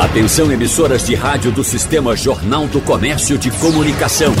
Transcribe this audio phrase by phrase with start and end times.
[0.00, 4.32] Atenção emissoras de rádio do Sistema Jornal do Comércio de Comunicação.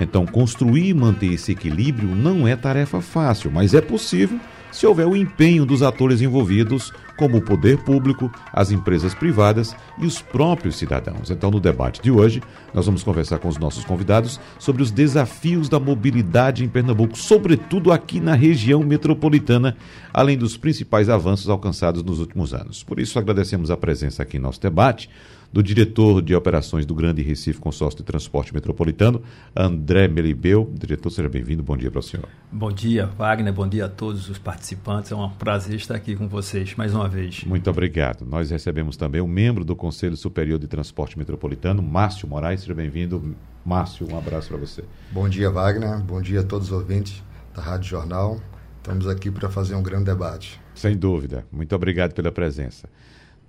[0.00, 4.38] Então, construir e manter esse equilíbrio não é tarefa fácil, mas é possível
[4.70, 10.06] se houver o empenho dos atores envolvidos, como o poder público, as empresas privadas e
[10.06, 11.30] os próprios cidadãos.
[11.30, 15.68] Então, no debate de hoje, nós vamos conversar com os nossos convidados sobre os desafios
[15.68, 19.76] da mobilidade em Pernambuco, sobretudo aqui na região metropolitana,
[20.14, 22.82] além dos principais avanços alcançados nos últimos anos.
[22.82, 25.10] Por isso, agradecemos a presença aqui em nosso debate
[25.52, 29.22] do diretor de operações do Grande Recife Consórcio de Transporte Metropolitano,
[29.54, 30.72] André Melibeu.
[30.78, 31.62] Diretor, seja bem-vindo.
[31.62, 32.28] Bom dia para o senhor.
[32.52, 33.52] Bom dia, Wagner.
[33.52, 35.10] Bom dia a todos os participantes.
[35.10, 37.44] É um prazer estar aqui com vocês mais uma vez.
[37.44, 38.24] Muito obrigado.
[38.24, 42.60] Nós recebemos também o um membro do Conselho Superior de Transporte Metropolitano, Márcio Moraes.
[42.60, 43.34] Seja bem-vindo.
[43.64, 44.84] Márcio, um abraço para você.
[45.10, 46.00] Bom dia, Wagner.
[46.00, 47.22] Bom dia a todos os ouvintes
[47.54, 48.40] da Rádio Jornal.
[48.78, 50.60] Estamos aqui para fazer um grande debate.
[50.74, 51.44] Sem dúvida.
[51.52, 52.88] Muito obrigado pela presença.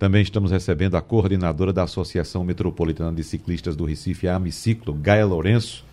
[0.02, 5.24] Também estamos recebendo a coordenadora da Associação Metropolitana de Ciclistas do Recife, a Amiciclo, Gaia
[5.24, 5.84] Lourenço.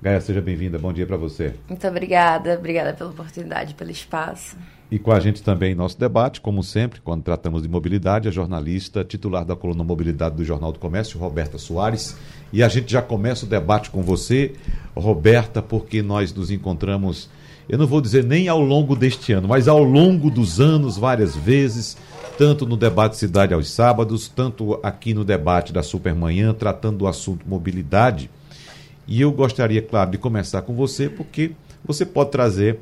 [0.00, 0.78] Gaia, seja bem-vinda.
[0.78, 1.52] Bom dia para você.
[1.68, 2.54] Muito obrigada.
[2.54, 4.56] Obrigada pela oportunidade, pelo espaço.
[4.90, 8.30] E com a gente também em nosso debate, como sempre, quando tratamos de mobilidade, a
[8.30, 12.16] jornalista titular da coluna Mobilidade do Jornal do Comércio, Roberta Soares.
[12.50, 14.54] E a gente já começa o debate com você,
[14.96, 17.28] Roberta, porque nós nos encontramos,
[17.68, 21.34] eu não vou dizer nem ao longo deste ano, mas ao longo dos anos, várias
[21.34, 21.96] vezes
[22.36, 27.48] tanto no debate Cidade aos Sábados, tanto aqui no debate da Supermanhã, tratando do assunto
[27.48, 28.30] mobilidade.
[29.06, 31.52] E eu gostaria, claro, de começar com você, porque
[31.84, 32.80] você pode trazer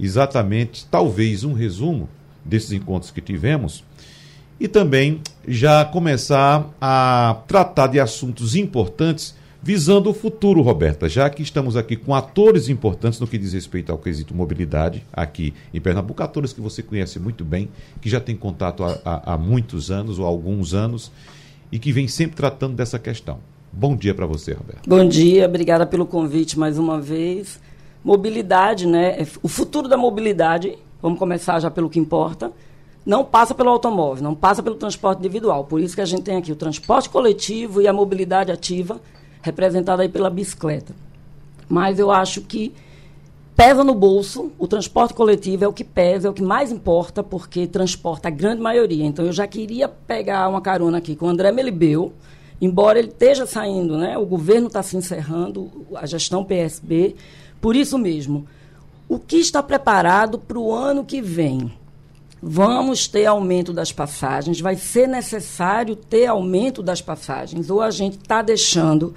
[0.00, 2.08] exatamente, talvez, um resumo
[2.44, 3.84] desses encontros que tivemos
[4.58, 11.42] e também já começar a tratar de assuntos importantes visando o futuro, Roberta, já que
[11.42, 16.22] estamos aqui com atores importantes no que diz respeito ao quesito mobilidade aqui em Pernambuco,
[16.22, 20.18] atores que você conhece muito bem, que já tem contato há, há, há muitos anos
[20.18, 21.10] ou alguns anos
[21.72, 23.38] e que vem sempre tratando dessa questão.
[23.72, 24.82] Bom dia para você, Roberta.
[24.86, 27.58] Bom dia, obrigada pelo convite mais uma vez.
[28.04, 29.26] Mobilidade, né?
[29.42, 32.52] O futuro da mobilidade, vamos começar já pelo que importa,
[33.04, 35.64] não passa pelo automóvel, não passa pelo transporte individual.
[35.64, 39.00] Por isso que a gente tem aqui o transporte coletivo e a mobilidade ativa
[39.44, 40.94] representada aí pela bicicleta.
[41.68, 42.72] Mas eu acho que
[43.54, 47.22] pesa no bolso, o transporte coletivo é o que pesa, é o que mais importa,
[47.22, 49.04] porque transporta a grande maioria.
[49.04, 52.14] Então eu já queria pegar uma carona aqui com o André Melibeu,
[52.58, 54.16] embora ele esteja saindo, né?
[54.16, 57.14] O governo está se encerrando, a gestão PSB,
[57.60, 58.46] por isso mesmo.
[59.06, 61.70] O que está preparado para o ano que vem?
[62.42, 68.16] Vamos ter aumento das passagens, vai ser necessário ter aumento das passagens, ou a gente
[68.16, 69.14] está deixando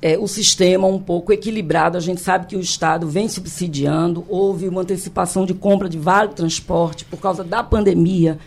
[0.00, 1.96] é, o sistema um pouco equilibrado.
[1.96, 6.32] A gente sabe que o Estado vem subsidiando, houve uma antecipação de compra de vale
[6.32, 8.38] transporte por causa da pandemia.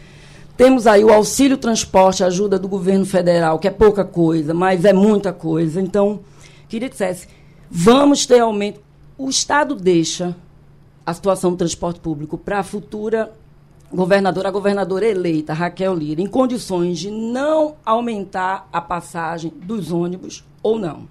[0.56, 4.86] Temos aí o auxílio transporte, a ajuda do governo federal, que é pouca coisa, mas
[4.86, 5.82] é muita coisa.
[5.82, 6.20] Então,
[6.70, 7.28] queria que dissesse,
[7.70, 8.80] vamos ter aumento.
[9.18, 10.36] O Estado deixa
[11.06, 13.32] a situação do transporte público para a futura
[13.92, 20.46] governadora, a governadora eleita, Raquel Lira, em condições de não aumentar a passagem dos ônibus
[20.64, 21.08] ou não.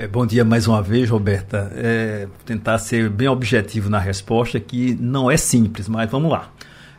[0.00, 1.72] É, bom dia mais uma vez, Roberta.
[1.74, 6.52] É, tentar ser bem objetivo na resposta, que não é simples, mas vamos lá.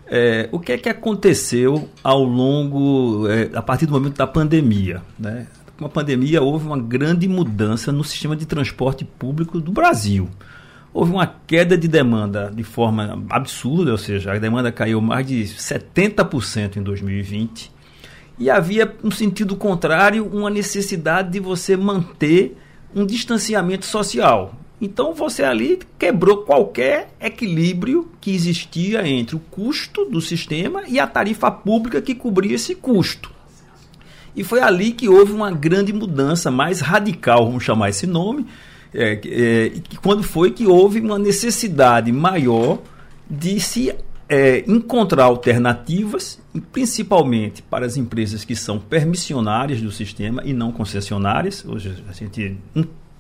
[0.06, 5.02] É, o que é que aconteceu ao longo, é, a partir do momento da pandemia?
[5.18, 5.48] Né?
[5.78, 10.28] Com a pandemia houve uma grande mudança no sistema de transporte público do Brasil.
[10.94, 15.46] Houve uma queda de demanda de forma absurda, ou seja, a demanda caiu mais de
[15.46, 17.72] 70% em 2020.
[18.38, 22.58] E havia, no sentido contrário, uma necessidade de você manter
[22.96, 24.56] um distanciamento social.
[24.82, 31.08] Então você ali quebrou qualquer equilíbrio que existia entre o custo do sistema e a
[31.08, 33.32] tarifa pública que cobria esse custo.
[34.36, 38.46] E foi ali que houve uma grande mudança mais radical, vamos chamar esse nome,
[38.94, 39.72] é, é,
[40.02, 42.80] quando foi que houve uma necessidade maior
[43.30, 43.94] de se
[44.29, 46.40] é, encontrar alternativas,
[46.72, 51.66] principalmente para as empresas que são permissionárias do sistema e não concessionárias.
[51.66, 52.55] Hoje a gente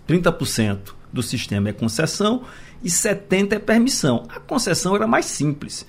[0.07, 0.77] 30%
[1.11, 2.43] do sistema é concessão
[2.83, 4.25] e 70% é permissão.
[4.29, 5.85] A concessão era mais simples.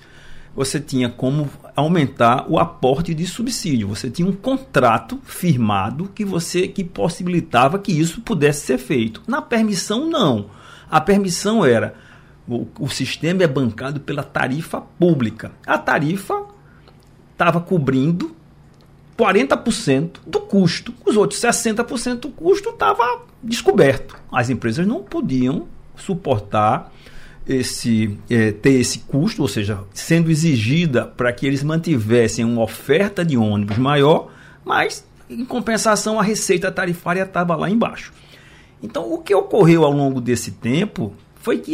[0.55, 3.87] você tinha como aumentar o aporte de subsídio.
[3.87, 9.21] Você tinha um contrato firmado que você que possibilitava que isso pudesse ser feito.
[9.27, 10.49] Na permissão não.
[10.89, 11.93] A permissão era
[12.47, 15.51] o, o sistema é bancado pela tarifa pública.
[15.65, 16.45] A tarifa
[17.31, 18.35] estava cobrindo
[19.17, 20.93] 40% do custo.
[21.05, 24.17] Os outros 60% do custo estava descoberto.
[24.31, 26.91] As empresas não podiam suportar
[27.47, 33.25] esse é, ter esse custo, ou seja, sendo exigida para que eles mantivessem uma oferta
[33.25, 34.31] de ônibus maior,
[34.63, 38.13] mas em compensação a receita tarifária estava lá embaixo.
[38.83, 41.73] Então, o que ocorreu ao longo desse tempo foi que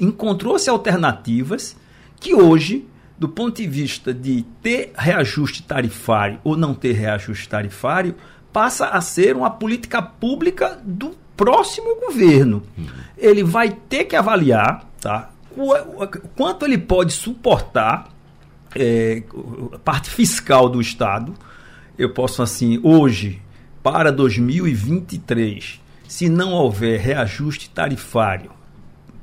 [0.00, 1.76] encontrou-se alternativas
[2.20, 2.86] que hoje,
[3.18, 8.14] do ponto de vista de ter reajuste tarifário ou não ter reajuste tarifário,
[8.52, 12.62] passa a ser uma política pública do próximo governo.
[13.16, 15.30] Ele vai ter que avaliar tá,
[16.36, 18.10] quanto ele pode suportar
[18.74, 19.22] é,
[19.72, 21.34] a parte fiscal do Estado.
[21.98, 23.40] Eu posso, assim, hoje,
[23.82, 28.50] para 2023, se não houver reajuste tarifário,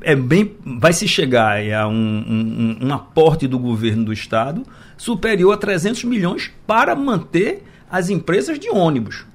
[0.04, 4.64] é bem, vai se chegar a um, um, um, aporte do governo do estado
[4.98, 9.26] superior a 300 milhões para manter as empresas de ônibus.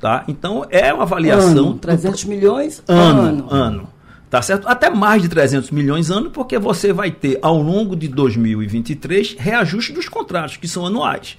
[0.00, 0.24] Tá?
[0.26, 1.70] Então é uma avaliação.
[1.70, 2.30] Ano, 300 do...
[2.30, 3.46] milhões ano, ano.
[3.50, 3.88] Ano.
[4.28, 4.66] Tá certo?
[4.66, 9.92] Até mais de 300 milhões ano, porque você vai ter ao longo de 2023 reajuste
[9.92, 11.36] dos contratos, que são anuais.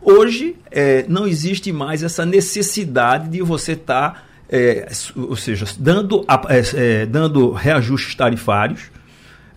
[0.00, 4.12] Hoje é, não existe mais essa necessidade de você estar.
[4.12, 4.22] Tá
[4.52, 8.90] é, ou seja, dando, é, é, dando reajustes tarifários,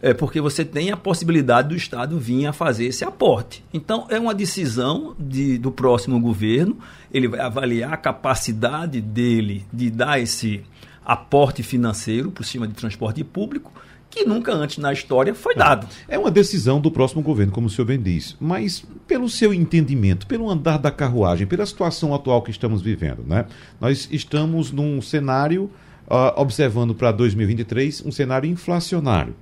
[0.02, 3.62] é, porque você tem a possibilidade do Estado vir a fazer esse aporte.
[3.74, 6.78] Então, é uma decisão de, do próximo governo,
[7.14, 10.64] ele vai avaliar a capacidade dele de dar esse
[11.06, 13.74] aporte financeiro por cima de transporte público
[14.16, 15.88] que nunca antes na história foi dado.
[16.08, 18.38] É uma decisão do próximo governo, como o senhor bem diz.
[18.40, 23.46] Mas, pelo seu entendimento, pelo andar da carruagem, pela situação atual que estamos vivendo, né?
[23.80, 25.70] nós estamos num cenário,
[26.08, 29.36] uh, observando para 2023, um cenário inflacionário.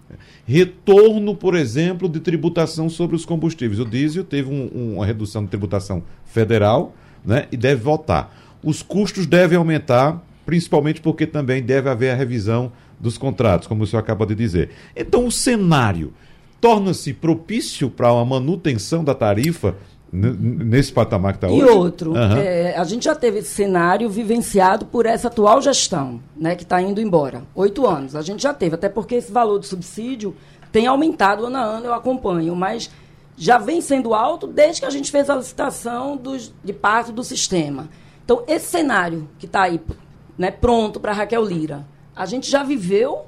[0.44, 3.80] Retorno, por exemplo, de tributação sobre os combustíveis.
[3.80, 7.48] O diesel teve um, uma redução de tributação federal né?
[7.52, 8.36] e deve voltar.
[8.64, 12.72] Os custos devem aumentar, principalmente porque também deve haver a revisão
[13.04, 14.72] dos contratos, como o senhor acaba de dizer.
[14.96, 16.14] Então, o cenário
[16.60, 19.76] torna-se propício para uma manutenção da tarifa
[20.12, 21.66] nesse patamar que está hoje?
[21.66, 22.38] E outro, uhum.
[22.38, 26.82] é, a gente já teve esse cenário vivenciado por essa atual gestão, né, que está
[26.82, 27.44] indo embora.
[27.56, 30.36] Oito anos, a gente já teve, até porque esse valor do subsídio
[30.72, 32.90] tem aumentado ano a ano, eu acompanho, mas
[33.36, 37.24] já vem sendo alto desde que a gente fez a licitação dos, de parte do
[37.24, 37.90] sistema.
[38.24, 39.82] Então, esse cenário que está aí
[40.38, 41.86] né, pronto para Raquel Lira,
[42.16, 43.26] a gente já viveu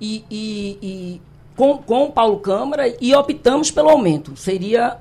[0.00, 1.22] e, e, e
[1.56, 4.36] com, com o Paulo Câmara e optamos pelo aumento.
[4.36, 4.98] Seria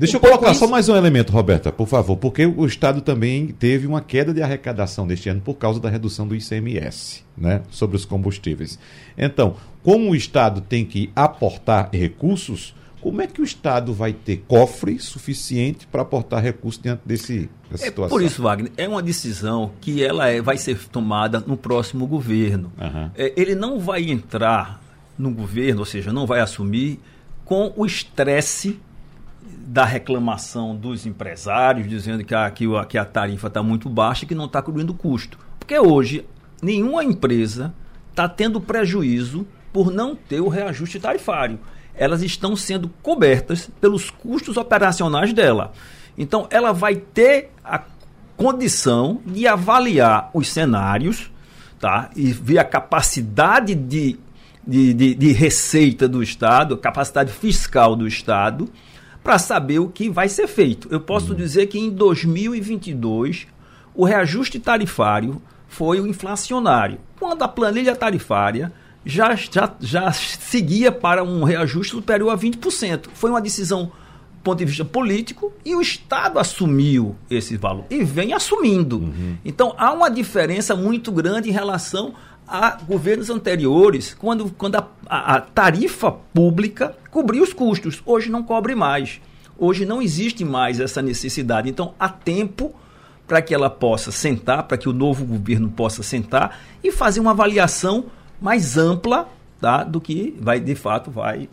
[0.00, 0.60] Deixa eu colocar isso.
[0.60, 4.42] só mais um elemento, Roberta, por favor, porque o Estado também teve uma queda de
[4.42, 8.78] arrecadação deste ano por causa da redução do ICMS, né, sobre os combustíveis.
[9.16, 14.44] Então, como o Estado tem que aportar recursos, como é que o Estado vai ter
[14.46, 18.16] cofre suficiente para aportar recursos diante desse, dessa é situação?
[18.16, 22.70] Por isso, Wagner, é uma decisão que ela é, vai ser tomada no próximo governo.
[22.78, 23.10] Uhum.
[23.14, 24.82] É, ele não vai entrar
[25.16, 27.00] no governo, ou seja, não vai assumir
[27.44, 28.78] com o estresse
[29.42, 34.24] da reclamação dos empresários, dizendo que a, que a, que a tarifa está muito baixa
[34.24, 35.38] e que não está cobrindo o custo.
[35.58, 36.26] Porque hoje,
[36.62, 37.72] nenhuma empresa
[38.10, 41.58] está tendo prejuízo por não ter o reajuste tarifário
[41.94, 45.72] elas estão sendo cobertas pelos custos operacionais dela.
[46.16, 47.82] Então, ela vai ter a
[48.36, 51.30] condição de avaliar os cenários
[51.78, 52.10] tá?
[52.16, 54.18] e ver a capacidade de,
[54.66, 58.68] de, de, de receita do Estado, a capacidade fiscal do Estado,
[59.22, 60.88] para saber o que vai ser feito.
[60.90, 61.36] Eu posso uhum.
[61.36, 63.46] dizer que em 2022
[63.94, 66.98] o reajuste tarifário foi o inflacionário.
[67.18, 68.72] Quando a planilha tarifária
[69.04, 73.08] já, já, já seguia para um reajuste superior a 20%.
[73.14, 78.02] Foi uma decisão do ponto de vista político e o Estado assumiu esse valor e
[78.02, 78.98] vem assumindo.
[78.98, 79.36] Uhum.
[79.44, 82.14] Então há uma diferença muito grande em relação
[82.46, 88.02] a governos anteriores, quando, quando a, a, a tarifa pública cobria os custos.
[88.04, 89.20] Hoje não cobre mais.
[89.56, 91.68] Hoje não existe mais essa necessidade.
[91.68, 92.74] Então há tempo
[93.26, 97.30] para que ela possa sentar, para que o novo governo possa sentar e fazer uma
[97.30, 98.06] avaliação
[98.40, 99.28] mais ampla
[99.60, 101.48] tá, do que vai de fato vai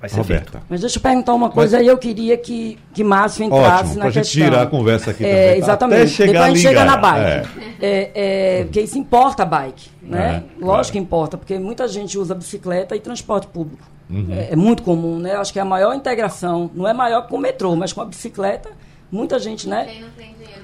[0.00, 0.52] Vai ser Roberta.
[0.52, 0.66] feito.
[0.66, 4.00] Mas deixa eu perguntar uma coisa aí, eu queria que, que Márcio entrasse Ótimo, na
[4.00, 4.44] pra gente questão.
[4.44, 5.58] girar a conversa aqui é, também.
[5.58, 6.00] Exatamente.
[6.00, 7.48] Até chegar Depois a gente chega na bike.
[7.82, 8.10] É.
[8.14, 9.90] É, porque isso importa a bike.
[10.02, 10.18] Né?
[10.18, 10.92] É, Lógico claro.
[10.92, 13.86] que importa, porque muita gente usa bicicleta e transporte público.
[14.08, 14.28] Uhum.
[14.30, 15.34] É, é muito comum, né?
[15.34, 18.06] Acho que é a maior integração, não é maior com o metrô, mas com a
[18.06, 18.70] bicicleta,
[19.12, 19.84] muita gente, né?
[19.84, 20.12] Tem dinheiro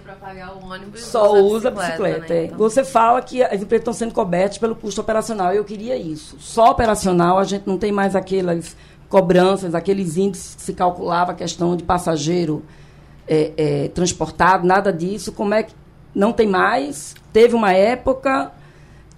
[0.06, 2.32] para pagar o ônibus Só usa a bicicleta.
[2.32, 2.40] né?
[2.40, 2.44] é.
[2.44, 5.52] Então, Você fala que as empresas estão sendo cobertas pelo custo operacional.
[5.52, 6.36] Eu queria isso.
[6.38, 8.76] Só operacional, a gente não tem mais aquelas
[9.08, 12.64] cobranças, aqueles índices que se calculava a questão de passageiro
[13.26, 15.32] é, é, transportado, nada disso.
[15.32, 15.74] Como é que
[16.14, 17.14] não tem mais?
[17.32, 18.52] Teve uma época.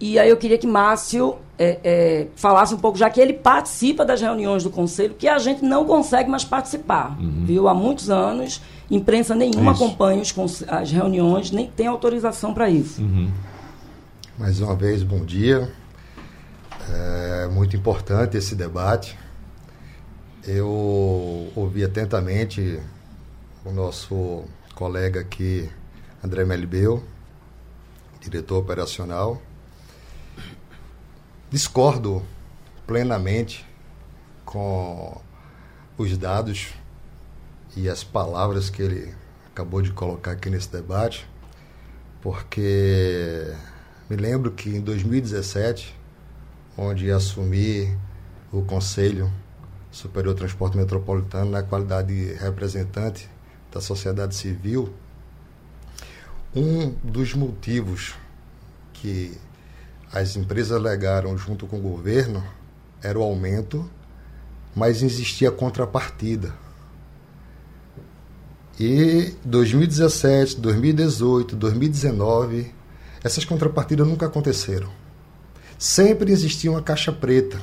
[0.01, 4.07] E aí eu queria que Márcio é, é, falasse um pouco, já que ele participa
[4.07, 7.15] das reuniões do Conselho, que a gente não consegue mais participar.
[7.19, 7.69] Viu?
[7.69, 9.85] Há muitos anos, imprensa nenhuma Isso.
[9.85, 13.03] acompanha os as reuniões, nem tem autorização para isso.
[14.39, 15.71] Mais uma vez, bom dia.
[16.91, 19.19] É muito importante esse debate.
[20.47, 22.81] Eu ouvi atentamente
[23.65, 25.69] o nosso colega aqui,
[26.25, 27.05] André Melibeu,
[28.21, 29.43] diretor operacional.
[31.51, 32.23] Discordo
[32.87, 33.67] plenamente
[34.45, 35.21] com
[35.99, 36.69] os dados
[37.79, 39.15] e as palavras que ele
[39.47, 41.29] acabou de colocar aqui nesse debate,
[42.21, 43.55] porque
[44.11, 45.97] me lembro que em 2017,
[46.77, 47.97] onde assumi
[48.51, 49.33] o Conselho
[49.93, 53.31] Superior de Transporte Metropolitano na qualidade de representante
[53.73, 54.93] da sociedade civil,
[56.53, 58.17] um dos motivos
[58.93, 59.39] que
[60.13, 62.43] as empresas alegaram junto com o governo
[63.01, 63.89] era o aumento,
[64.75, 66.53] mas existia contrapartida.
[68.81, 72.73] E 2017, 2018, 2019,
[73.25, 74.89] essas contrapartidas nunca aconteceram.
[75.77, 77.61] Sempre existia uma caixa preta.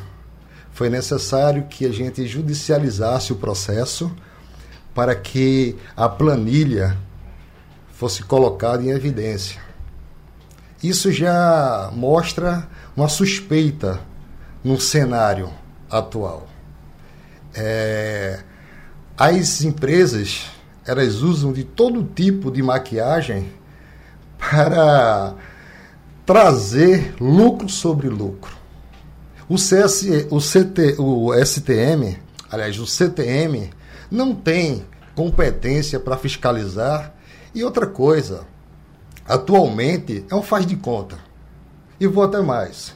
[0.74, 4.14] Foi necessário que a gente judicializasse o processo
[4.94, 6.98] para que a planilha
[7.94, 9.62] fosse colocada em evidência.
[10.84, 14.02] Isso já mostra uma suspeita
[14.62, 15.50] no cenário
[15.90, 16.48] atual.
[17.54, 18.44] É,
[19.18, 20.55] as empresas
[20.86, 23.52] elas usam de todo tipo de maquiagem
[24.38, 25.34] para
[26.26, 28.56] trazer lucro sobre lucro.
[29.48, 32.18] O, CS, o, CT, o STM,
[32.52, 33.72] aliás, o CTM,
[34.10, 37.14] não tem competência para fiscalizar.
[37.54, 38.46] E outra coisa,
[39.28, 41.18] atualmente é um faz de conta.
[42.00, 42.96] E vou até mais.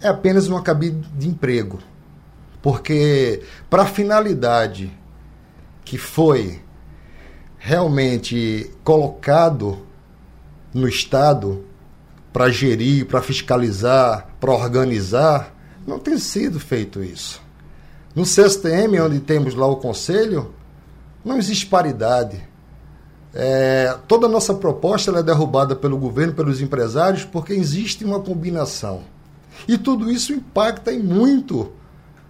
[0.00, 1.78] É apenas uma cabine de emprego.
[2.62, 4.90] Porque para a finalidade
[5.84, 6.63] que foi
[7.66, 9.78] realmente colocado
[10.74, 11.64] no Estado
[12.30, 15.54] para gerir, para fiscalizar, para organizar,
[15.86, 17.40] não tem sido feito isso.
[18.14, 20.52] No CSTM, onde temos lá o conselho,
[21.24, 22.46] não existe paridade.
[23.32, 29.04] É, toda a nossa proposta é derrubada pelo governo, pelos empresários, porque existe uma combinação.
[29.66, 31.72] E tudo isso impacta em muito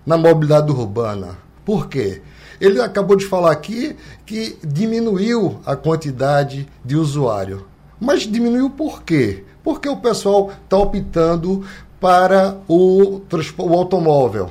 [0.07, 1.37] na mobilidade urbana.
[1.65, 2.23] Por quê?
[2.61, 7.67] Ele acabou de falar aqui que diminuiu a quantidade de usuário.
[8.01, 9.45] Mas diminuiu por quê?
[9.63, 11.65] Porque o pessoal está optando
[12.01, 13.21] para o,
[13.59, 14.51] o automóvel.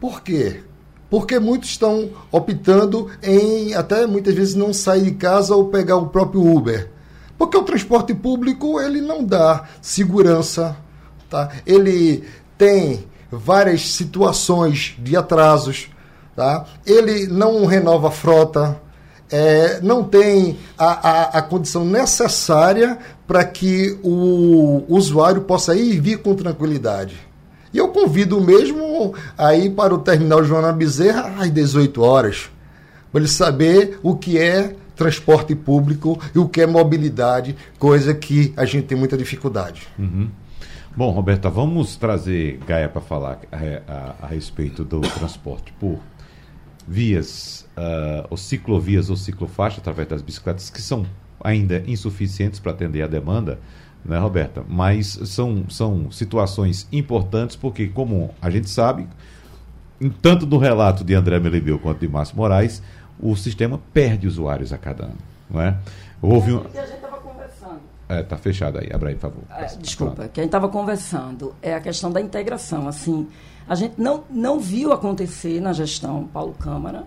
[0.00, 0.60] Por quê?
[1.10, 6.08] Porque muitos estão optando em até muitas vezes não sair de casa ou pegar o
[6.08, 6.90] próprio Uber.
[7.38, 10.76] Porque o transporte público ele não dá segurança,
[11.30, 11.50] tá?
[11.64, 12.24] Ele
[12.58, 15.88] tem várias situações de atrasos,
[16.38, 16.64] tá?
[16.86, 18.80] Ele não renova a frota,
[19.28, 25.98] é, não tem a, a, a condição necessária para que o usuário possa ir e
[25.98, 27.16] vir com tranquilidade.
[27.74, 32.48] E eu convido mesmo a ir para o terminal Joana Bezerra às 18 horas,
[33.10, 38.54] para ele saber o que é transporte público e o que é mobilidade, coisa que
[38.56, 39.88] a gente tem muita dificuldade.
[40.96, 45.98] Bom, Roberta, vamos trazer Gaia para falar é, a, a respeito do transporte por
[46.88, 51.04] vias, ah, ou ciclovias ou ciclofaixa através das bicicletas, que são
[51.42, 53.58] ainda insuficientes para atender a demanda,
[54.04, 54.64] né, Roberta?
[54.66, 59.06] Mas são, são situações importantes porque, como a gente sabe,
[60.22, 62.82] tanto no relato de André Melibeu quanto de Márcio Moraes,
[63.20, 65.18] o sistema perde usuários a cada ano,
[65.50, 65.76] não é?
[66.22, 66.60] Houve um...
[66.60, 67.80] que a gente estava conversando.
[68.08, 69.42] É, tá fechado aí, Abraão, por favor.
[69.50, 72.88] É, desculpa, que a gente estava conversando, é a questão da integração.
[72.88, 73.28] Assim,
[73.68, 77.06] a gente não, não viu acontecer na gestão Paulo Câmara,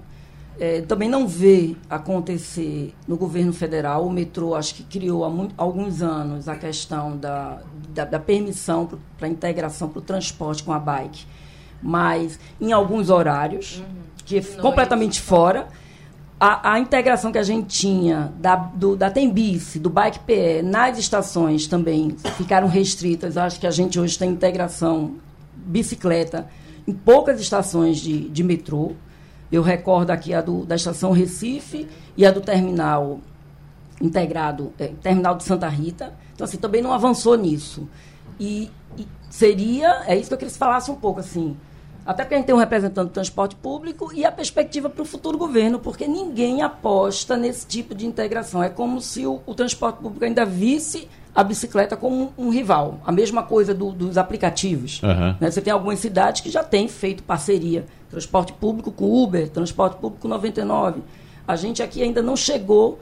[0.59, 4.05] é, também não vê acontecer no governo federal.
[4.05, 8.87] O metrô, acho que criou há muito, alguns anos a questão da, da, da permissão
[9.17, 11.25] para a integração para o transporte com a bike,
[11.81, 13.81] mas em alguns horários.
[14.23, 15.67] que é completamente fora.
[16.39, 20.97] A, a, integração que a gente tinha da, do, da Tembice, do Bike PE, nas
[20.97, 23.37] estações também ficaram restritas.
[23.37, 25.17] Acho que a gente hoje tem integração
[25.65, 26.47] bicicleta
[26.87, 28.93] em poucas estações de, de metrô.
[29.51, 33.19] Eu recordo aqui a do, da estação Recife e a do terminal
[34.01, 36.13] integrado, é, terminal de Santa Rita.
[36.33, 37.87] Então, assim, também não avançou nisso.
[38.39, 41.55] E, e seria, é isso que eu queria que falasse um pouco, assim,
[42.05, 45.05] até porque a gente tem um representante do transporte público e a perspectiva para o
[45.05, 48.63] futuro governo, porque ninguém aposta nesse tipo de integração.
[48.63, 52.99] É como se o, o transporte público ainda visse a bicicleta como um, um rival.
[53.05, 55.01] A mesma coisa do, dos aplicativos.
[55.01, 55.35] Uhum.
[55.39, 55.49] Né?
[55.49, 57.85] Você tem algumas cidades que já têm feito parceria.
[58.09, 61.01] Transporte público com Uber, transporte público com 99.
[61.47, 62.99] A gente aqui ainda não chegou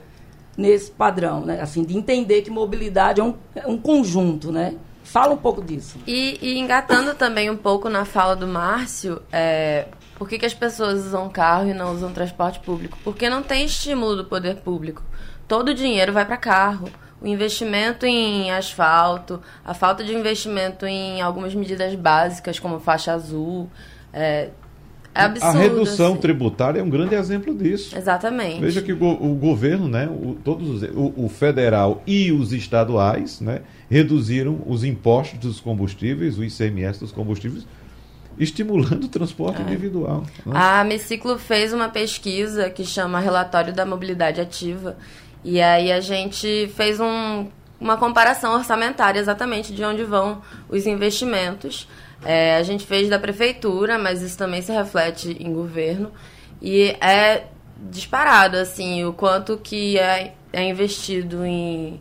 [0.56, 1.60] nesse padrão, né?
[1.60, 4.74] assim, de entender que mobilidade é um, é um conjunto, né?
[5.02, 5.98] Fala um pouco disso.
[6.06, 10.54] E, e engatando também um pouco na fala do Márcio, é, por que, que as
[10.54, 12.96] pessoas usam carro e não usam transporte público?
[13.02, 15.02] Porque não tem estímulo do poder público.
[15.48, 16.88] Todo o dinheiro vai para carro.
[17.20, 23.68] O investimento em asfalto, a falta de investimento em algumas medidas básicas, como faixa azul,
[24.12, 24.48] é,
[25.14, 26.20] é absurdo, a redução assim.
[26.20, 27.96] tributária é um grande exemplo disso.
[27.96, 28.60] Exatamente.
[28.60, 33.40] Veja que o, o governo, né, o, todos os, o, o, federal e os estaduais,
[33.40, 37.66] né, reduziram os impostos dos combustíveis, o ICMS dos combustíveis,
[38.38, 39.64] estimulando o transporte é.
[39.64, 40.24] individual.
[40.46, 40.52] Né?
[40.54, 44.96] A Amiciclo fez uma pesquisa que chama Relatório da Mobilidade Ativa.
[45.44, 47.48] E aí a gente fez um,
[47.80, 51.88] uma comparação orçamentária exatamente de onde vão os investimentos.
[52.24, 56.12] É, a gente fez da prefeitura, mas isso também se reflete em governo.
[56.60, 57.46] E é
[57.88, 62.00] disparado, assim, o quanto que é, é investido em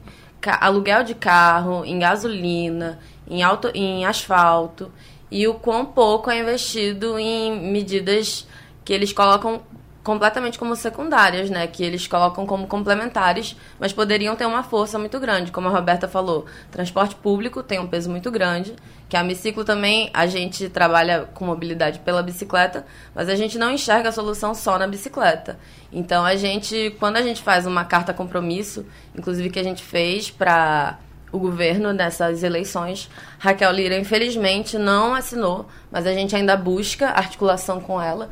[0.60, 4.91] aluguel de carro, em gasolina, em, auto, em asfalto,
[5.31, 8.48] e o quão pouco é investido em medidas
[8.84, 9.62] que eles colocam
[10.03, 11.68] completamente como secundárias, né?
[11.68, 16.08] Que eles colocam como complementares, mas poderiam ter uma força muito grande, como a Roberta
[16.08, 16.46] falou.
[16.72, 18.75] Transporte público tem um peso muito grande,
[19.08, 23.72] que a Biciclo também a gente trabalha com mobilidade pela bicicleta, mas a gente não
[23.72, 25.60] enxerga a solução só na bicicleta.
[25.91, 30.29] Então a gente, quando a gente faz uma carta compromisso, inclusive que a gente fez
[30.29, 30.98] para
[31.32, 37.80] o governo nessas eleições, Raquel Lira infelizmente não assinou, mas a gente ainda busca articulação
[37.80, 38.30] com ela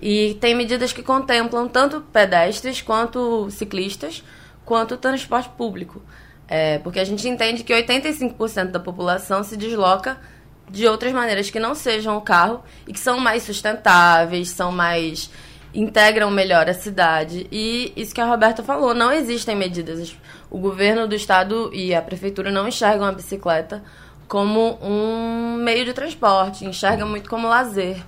[0.00, 4.22] e tem medidas que contemplam tanto pedestres quanto ciclistas,
[4.64, 6.02] quanto transporte público.
[6.46, 10.18] É, porque a gente entende que 85% da população se desloca
[10.70, 15.30] de outras maneiras que não sejam o carro e que são mais sustentáveis, são mais
[15.74, 17.46] integram melhor a cidade.
[17.50, 20.16] E isso que a Roberta falou, não existem medidas.
[20.50, 23.82] O governo do estado e a prefeitura não enxergam a bicicleta
[24.28, 28.02] como um meio de transporte, enxergam muito como lazer.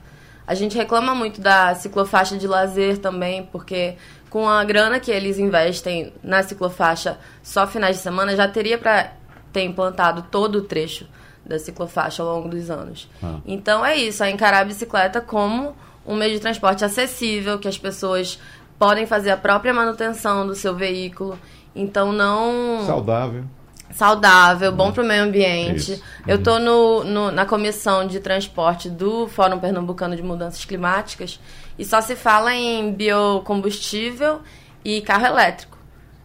[0.46, 3.96] A gente reclama muito da ciclofaixa de lazer também, porque
[4.30, 9.12] com a grana que eles investem na ciclofaixa só finais de semana, já teria para
[9.52, 11.06] ter implantado todo o trecho
[11.44, 13.08] da ciclofaixa ao longo dos anos.
[13.22, 13.38] Ah.
[13.44, 15.74] Então é isso, é encarar a bicicleta como
[16.06, 18.38] um meio de transporte acessível, que as pessoas
[18.78, 21.38] podem fazer a própria manutenção do seu veículo.
[21.74, 22.84] Então não.
[22.86, 23.44] Saudável
[23.92, 25.92] saudável, bom para o meio ambiente.
[25.92, 26.02] Isso.
[26.26, 31.40] Eu estou no, no, na comissão de transporte do Fórum Pernambucano de Mudanças Climáticas
[31.78, 34.40] e só se fala em biocombustível
[34.84, 35.76] e carro elétrico.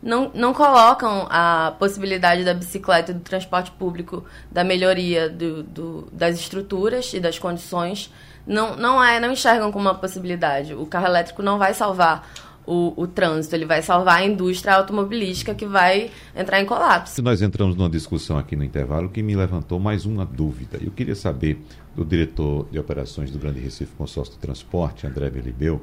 [0.02, 6.08] Não, não colocam a possibilidade da bicicleta e do transporte público, da melhoria do, do,
[6.12, 8.12] das estruturas e das condições.
[8.46, 10.74] Não, não, é, não enxergam como uma possibilidade.
[10.74, 12.28] O carro elétrico não vai salvar
[12.66, 17.22] o, o trânsito, ele vai salvar a indústria automobilística que vai entrar em colapso.
[17.22, 20.78] Nós entramos numa discussão aqui no intervalo que me levantou mais uma dúvida.
[20.82, 21.62] Eu queria saber
[21.96, 25.82] do diretor de operações do Grande Recife Consórcio de Transporte, André Belibeu,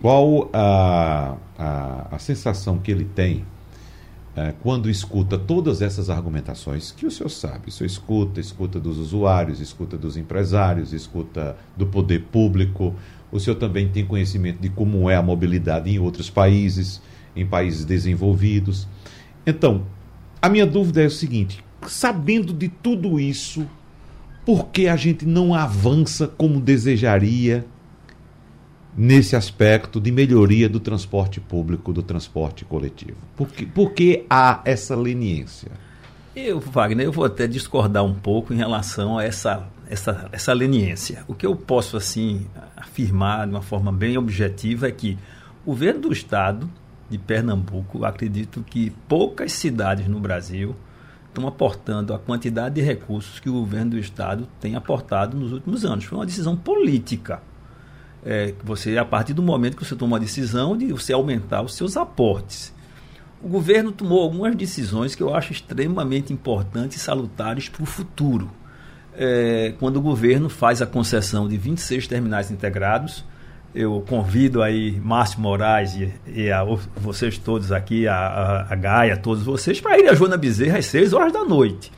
[0.00, 3.44] qual a, a, a sensação que ele tem
[4.62, 9.60] quando escuta todas essas argumentações que o senhor sabe, o senhor escuta, escuta dos usuários,
[9.60, 12.94] escuta dos empresários, escuta do poder público,
[13.32, 17.02] o senhor também tem conhecimento de como é a mobilidade em outros países,
[17.34, 18.88] em países desenvolvidos.
[19.46, 19.84] Então,
[20.40, 23.66] a minha dúvida é o seguinte: sabendo de tudo isso,
[24.44, 27.64] por que a gente não avança como desejaria
[28.96, 33.18] nesse aspecto de melhoria do transporte público, do transporte coletivo?
[33.36, 35.70] Por que, por que há essa leniência?
[36.34, 41.24] Eu, Wagner, eu vou até discordar um pouco em relação a essa, essa, essa leniência.
[41.26, 45.18] O que eu posso, assim, afirmar de uma forma bem objetiva é que
[45.64, 46.70] o governo do Estado
[47.10, 50.76] de Pernambuco, acredito que poucas cidades no Brasil
[51.28, 55.84] estão aportando a quantidade de recursos que o governo do Estado tem aportado nos últimos
[55.84, 56.04] anos.
[56.04, 57.42] Foi uma decisão política.
[58.24, 61.74] É, você, a partir do momento que você toma a decisão de você aumentar os
[61.74, 62.74] seus aportes.
[63.42, 68.50] O governo tomou algumas decisões que eu acho extremamente importantes e salutares para o futuro.
[69.16, 73.24] É, quando o governo faz a concessão de 26 terminais integrados,
[73.74, 76.62] eu convido aí Márcio Moraes e, e a,
[76.96, 80.86] vocês todos aqui, a, a, a Gaia, todos vocês, para ir a Joana Bezerra às
[80.86, 81.92] 6 horas da noite.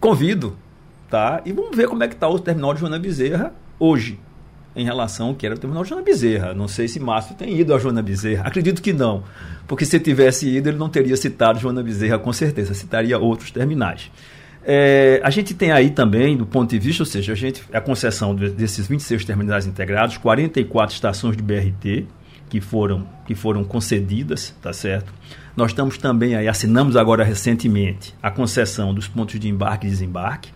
[0.00, 0.56] Convido,
[1.08, 1.42] tá?
[1.44, 4.18] E vamos ver como é que está o terminal de Joana Bezerra hoje,
[4.74, 6.54] em relação ao que era o terminal Joana Bezerra.
[6.54, 8.46] Não sei se Márcio tem ido a Joana Bezerra.
[8.46, 9.22] Acredito que não,
[9.66, 14.10] porque se tivesse ido, ele não teria citado Joana Bezerra com certeza, citaria outros terminais.
[14.62, 17.80] É, a gente tem aí também, do ponto de vista, ou seja, a, gente, a
[17.80, 22.06] concessão desses 26 terminais integrados, 44 estações de BRT
[22.48, 25.12] que foram, que foram concedidas, tá certo?
[25.56, 30.50] Nós estamos também aí, assinamos agora recentemente a concessão dos pontos de embarque e desembarque.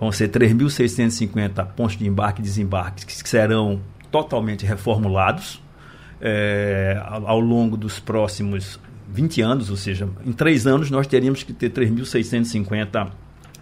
[0.00, 5.62] Vão ser 3.650 pontos de embarque e desembarque que serão totalmente reformulados
[6.20, 8.80] é, ao, longo dos próximos
[9.12, 13.10] 20 anos, ou seja, em três anos nós teríamos que ter 3.650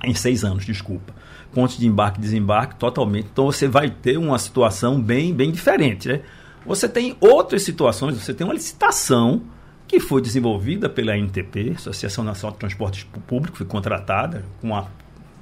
[0.05, 1.13] em seis anos, desculpa.
[1.53, 3.29] Pontos de embarque e desembarque totalmente.
[3.33, 6.09] Então você vai ter uma situação bem, bem diferente.
[6.09, 6.21] Né?
[6.65, 9.43] Você tem outras situações, você tem uma licitação
[9.89, 14.87] que foi desenvolvida pela NTP, Associação Nacional de Transportes Público, foi contratada com a,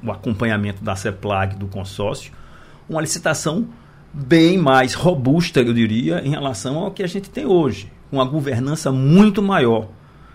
[0.02, 2.32] o acompanhamento da CEPLAG do consórcio,
[2.88, 3.68] uma licitação
[4.12, 8.90] bem mais robusta, eu diria, em relação ao que a gente tem hoje, uma governança
[8.90, 9.88] muito maior.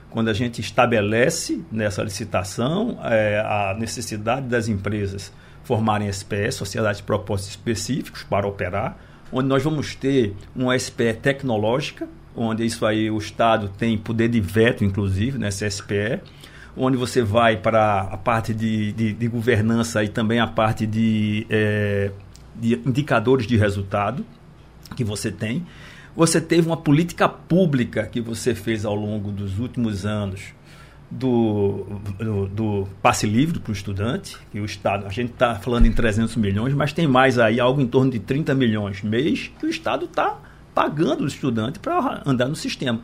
[0.09, 5.31] Quando a gente estabelece nessa licitação é, a necessidade das empresas
[5.63, 8.97] formarem SPS, Sociedades de Propósitos Específicos, para operar,
[9.31, 14.41] onde nós vamos ter uma SPE tecnológica, onde isso aí o Estado tem poder de
[14.41, 16.19] veto, inclusive, nessa SPE,
[16.75, 21.45] onde você vai para a parte de, de, de governança e também a parte de,
[21.49, 22.11] é,
[22.55, 24.25] de indicadores de resultado
[24.95, 25.65] que você tem
[26.15, 30.53] você teve uma política pública que você fez ao longo dos últimos anos
[31.09, 31.85] do,
[32.17, 35.91] do, do passe livre para o estudante, que o Estado, a gente está falando em
[35.91, 39.69] 300 milhões, mas tem mais aí, algo em torno de 30 milhões mês, que o
[39.69, 40.37] Estado está
[40.73, 43.01] pagando o estudante para andar no sistema.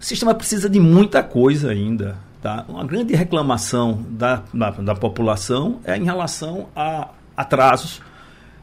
[0.00, 2.16] O sistema precisa de muita coisa ainda.
[2.40, 2.64] Tá?
[2.68, 8.00] Uma grande reclamação da, da, da população é em relação a atrasos,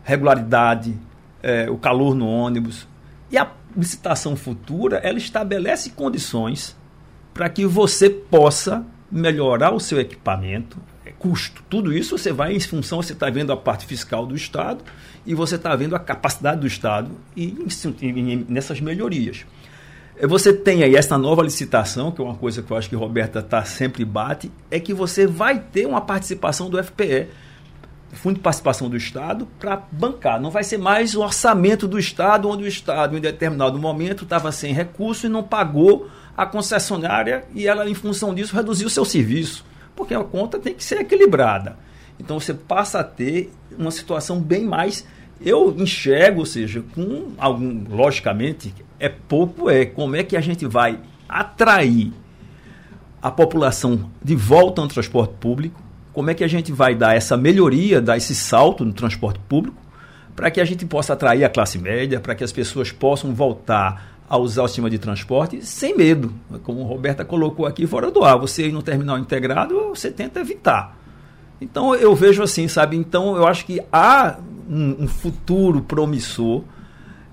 [0.04, 0.98] regularidade,
[1.44, 2.88] é, o calor no ônibus,
[3.30, 6.76] e a licitação futura, ela estabelece condições
[7.34, 11.62] para que você possa melhorar o seu equipamento, é custo.
[11.70, 14.84] Tudo isso você vai em função, você está vendo a parte fiscal do Estado
[15.26, 17.66] e você está vendo a capacidade do Estado e,
[18.48, 19.46] nessas melhorias.
[20.18, 22.96] É, você tem aí essa nova licitação, que é uma coisa que eu acho que
[22.96, 27.28] Roberta tá sempre bate, é que você vai ter uma participação do FPE
[28.16, 30.40] Fundo de Participação do Estado para bancar.
[30.40, 34.52] Não vai ser mais o orçamento do Estado, onde o Estado, em determinado momento, estava
[34.52, 39.06] sem recurso e não pagou a concessionária e ela, em função disso, reduziu o seu
[39.06, 39.66] serviço.
[39.96, 41.78] Porque a conta tem que ser equilibrada.
[42.20, 45.06] Então você passa a ter uma situação bem mais.
[45.40, 47.84] Eu enxergo, ou seja, com algum.
[47.90, 48.74] Logicamente,
[49.06, 52.12] é pouco, é como é que a gente vai atrair
[53.22, 57.36] a população de volta ao transporte público como é que a gente vai dar essa
[57.36, 59.76] melhoria, dar esse salto no transporte público,
[60.34, 64.16] para que a gente possa atrair a classe média, para que as pessoas possam voltar
[64.28, 66.34] a usar o sistema de transporte sem medo.
[66.64, 70.98] Como Roberta colocou aqui fora do ar, você ir no terminal integrado, você tenta evitar.
[71.60, 72.96] Então eu vejo assim, sabe?
[72.96, 74.38] Então eu acho que há
[74.70, 76.64] um, um futuro promissor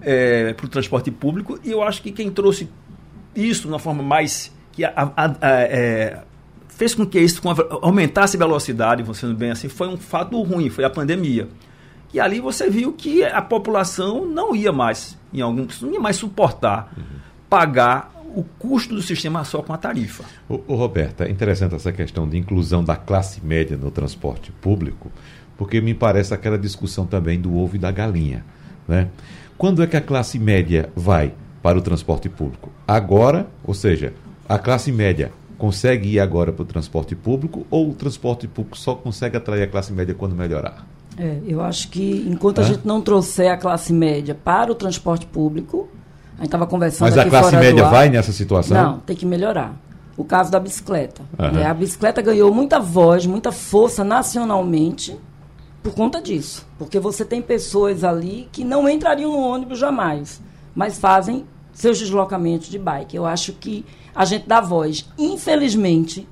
[0.02, 2.68] é, para o transporte público e eu acho que quem trouxe
[3.34, 6.22] isso de uma forma mais que a, a, a, é,
[6.68, 7.40] fez com que isso
[7.82, 11.48] aumentasse a velocidade, sendo bem assim, foi um fato ruim, foi a pandemia.
[12.12, 16.16] E ali você viu que a população não ia mais, em alguns, não ia mais
[16.16, 17.04] suportar uhum.
[17.48, 20.24] pagar o custo do sistema só com a tarifa.
[20.48, 25.10] O, o Roberta, é interessante essa questão de inclusão da classe média no transporte público,
[25.56, 28.44] porque me parece aquela discussão também do ovo e da galinha.
[28.88, 29.08] Né?
[29.62, 32.68] Quando é que a classe média vai para o transporte público?
[32.84, 34.12] Agora, ou seja,
[34.48, 38.96] a classe média consegue ir agora para o transporte público ou o transporte público só
[38.96, 40.84] consegue atrair a classe média quando melhorar?
[41.16, 42.62] É, eu acho que enquanto Hã?
[42.62, 45.88] a gente não trouxer a classe média para o transporte público,
[46.32, 48.76] a gente estava conversando Mas a classe média vai nessa situação?
[48.76, 49.76] Não, tem que melhorar.
[50.16, 51.22] O caso da bicicleta.
[51.38, 51.60] Uhum.
[51.60, 55.16] É, a bicicleta ganhou muita voz, muita força nacionalmente
[55.82, 56.66] por conta disso.
[56.78, 60.40] Porque você tem pessoas ali que não entrariam no ônibus jamais,
[60.74, 63.16] mas fazem seus deslocamentos de bike.
[63.16, 65.08] Eu acho que a gente dá voz.
[65.18, 66.28] Infelizmente,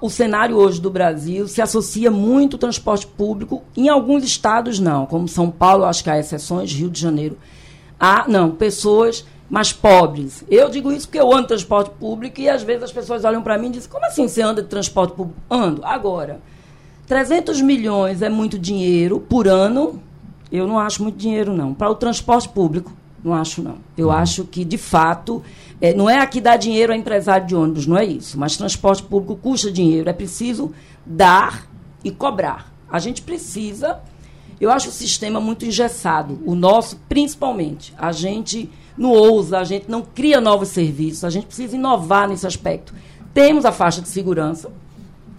[0.00, 5.06] o cenário hoje do Brasil se associa muito ao transporte público, em alguns estados não,
[5.06, 7.38] como São Paulo, acho que há exceções, Rio de Janeiro.
[7.98, 10.44] Há, não, pessoas mais pobres.
[10.50, 13.42] Eu digo isso porque eu ando de transporte público e às vezes as pessoas olham
[13.42, 15.40] para mim e dizem: como assim você anda de transporte público?
[15.48, 15.84] Ando.
[15.84, 16.40] Agora,
[17.06, 20.02] 300 milhões é muito dinheiro por ano.
[20.50, 21.74] Eu não acho muito dinheiro, não.
[21.74, 23.76] Para o transporte público, não acho, não.
[23.96, 24.12] Eu uhum.
[24.12, 25.42] acho que, de fato,
[25.80, 28.38] é, não é aqui dar dinheiro a empresário de ônibus, não é isso.
[28.38, 30.08] Mas transporte público custa dinheiro.
[30.08, 30.72] É preciso
[31.04, 31.66] dar
[32.02, 32.72] e cobrar.
[32.90, 34.00] A gente precisa.
[34.60, 36.38] Eu acho o sistema muito engessado.
[36.46, 37.92] O nosso, principalmente.
[37.98, 41.24] A gente não ousa, a gente não cria novos serviços.
[41.24, 42.94] A gente precisa inovar nesse aspecto.
[43.32, 44.70] Temos a faixa de segurança,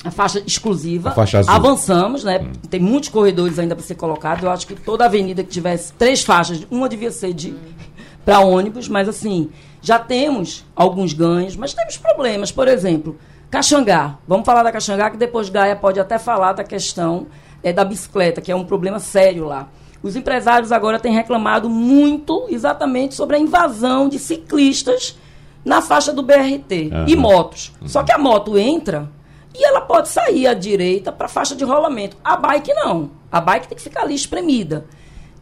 [0.05, 1.09] a faixa exclusiva.
[1.09, 2.39] A faixa Avançamos, né?
[2.39, 2.51] Hum.
[2.69, 4.45] Tem muitos corredores ainda para ser colocado.
[4.45, 7.55] Eu acho que toda avenida que tivesse três faixas, uma devia ser de
[8.23, 9.49] para ônibus, mas assim,
[9.81, 12.51] já temos alguns ganhos, mas temos problemas.
[12.51, 13.17] Por exemplo,
[13.49, 14.19] Caxangá.
[14.27, 17.25] Vamos falar da Caxangá, que depois Gaia pode até falar da questão
[17.63, 19.67] é, da bicicleta, que é um problema sério lá.
[20.03, 25.17] Os empresários agora têm reclamado muito exatamente sobre a invasão de ciclistas
[25.63, 27.05] na faixa do BRT uhum.
[27.07, 27.73] e motos.
[27.81, 27.87] Uhum.
[27.87, 29.09] Só que a moto entra
[29.57, 32.17] e ela pode sair à direita para a faixa de rolamento.
[32.23, 33.11] A bike não.
[33.31, 34.85] A bike tem que ficar ali espremida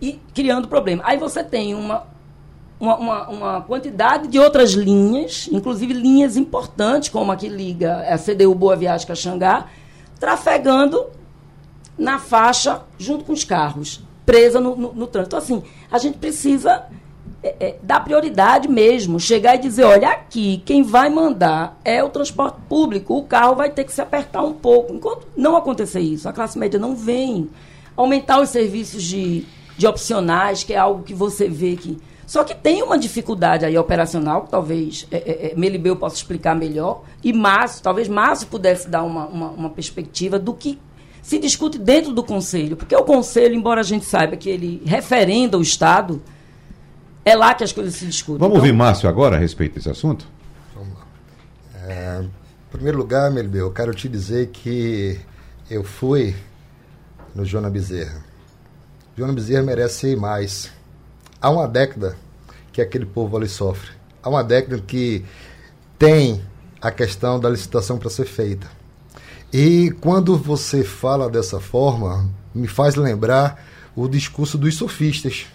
[0.02, 1.04] e criando problema.
[1.06, 2.06] Aí você tem uma,
[2.80, 8.18] uma, uma, uma, quantidade de outras linhas, inclusive linhas importantes, como a que liga a
[8.18, 9.68] CDU Boa Viagem Caxangá,
[10.20, 11.08] trafegando
[11.98, 15.36] na faixa junto com os carros presa no, no, no trânsito.
[15.36, 16.84] Então, assim, a gente precisa
[17.44, 22.10] é, é, dar prioridade mesmo, chegar e dizer, olha, aqui quem vai mandar é o
[22.10, 24.94] transporte público, o carro vai ter que se apertar um pouco.
[24.94, 27.50] Enquanto não acontecer isso, a classe média não vem.
[27.98, 29.46] Aumentar os serviços de,
[29.78, 31.98] de opcionais, que é algo que você vê que.
[32.26, 36.56] Só que tem uma dificuldade aí operacional, que talvez é, é, é Melibeu possa explicar
[36.56, 40.80] melhor, e Márcio, talvez Márcio pudesse dar uma, uma, uma perspectiva do que
[41.22, 42.78] se discute dentro do Conselho.
[42.78, 46.22] Porque o Conselho, embora a gente saiba que ele referenda o Estado,
[47.26, 48.40] é lá que as coisas se discutem.
[48.40, 50.28] Vamos então, ouvir Márcio agora a respeito desse assunto?
[50.76, 51.06] Vamos lá.
[51.86, 55.20] É, em primeiro lugar, Melbeu, eu quero te dizer que
[55.70, 56.36] eu fui
[57.34, 58.24] no Joana Bezerra.
[59.18, 60.72] Joana Bezerra merece ir mais.
[61.42, 62.16] Há uma década
[62.72, 63.92] que aquele povo ali sofre.
[64.22, 65.24] Há uma década que
[66.00, 66.42] tem
[66.82, 68.68] a questão da licitação para ser feita
[69.54, 73.64] e quando você fala dessa forma, me faz lembrar
[73.96, 75.46] o discurso dos sofistas.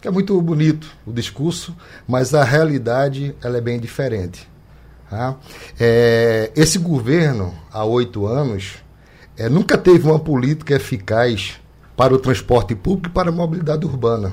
[0.00, 1.74] Que é muito bonito o discurso,
[2.06, 4.48] mas a realidade ela é bem diferente.
[5.08, 5.36] Tá?
[5.78, 8.74] É, esse governo, há oito anos,
[9.36, 11.60] é, nunca teve uma política eficaz
[11.96, 14.32] para o transporte público e para a mobilidade urbana.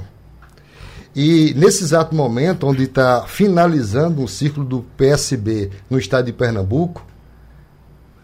[1.16, 7.06] E nesse exato momento, onde está finalizando um ciclo do PSB no estado de Pernambuco,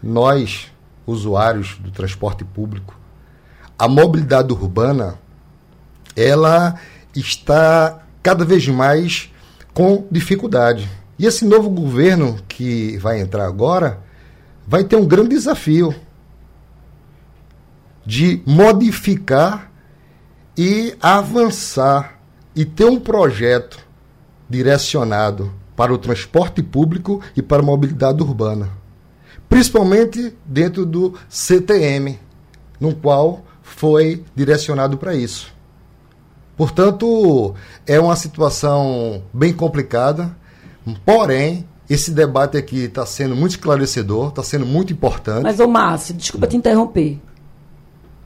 [0.02, 0.72] nós,
[1.06, 2.98] usuários do transporte público,
[3.78, 5.18] a mobilidade urbana,
[6.16, 6.74] ela
[7.14, 9.30] está cada vez mais
[9.72, 10.88] com dificuldade.
[11.18, 14.00] E esse novo governo que vai entrar agora
[14.66, 15.94] vai ter um grande desafio
[18.04, 19.70] de modificar
[20.56, 22.18] e avançar
[22.54, 23.78] e ter um projeto
[24.48, 28.80] direcionado para o transporte público e para a mobilidade urbana
[29.50, 32.16] principalmente dentro do CTM,
[32.78, 35.52] no qual foi direcionado para isso.
[36.60, 37.54] Portanto,
[37.86, 40.36] é uma situação bem complicada,
[41.06, 45.42] porém, esse debate aqui está sendo muito esclarecedor, está sendo muito importante.
[45.42, 47.18] Mas, ô Márcio, desculpa te interromper.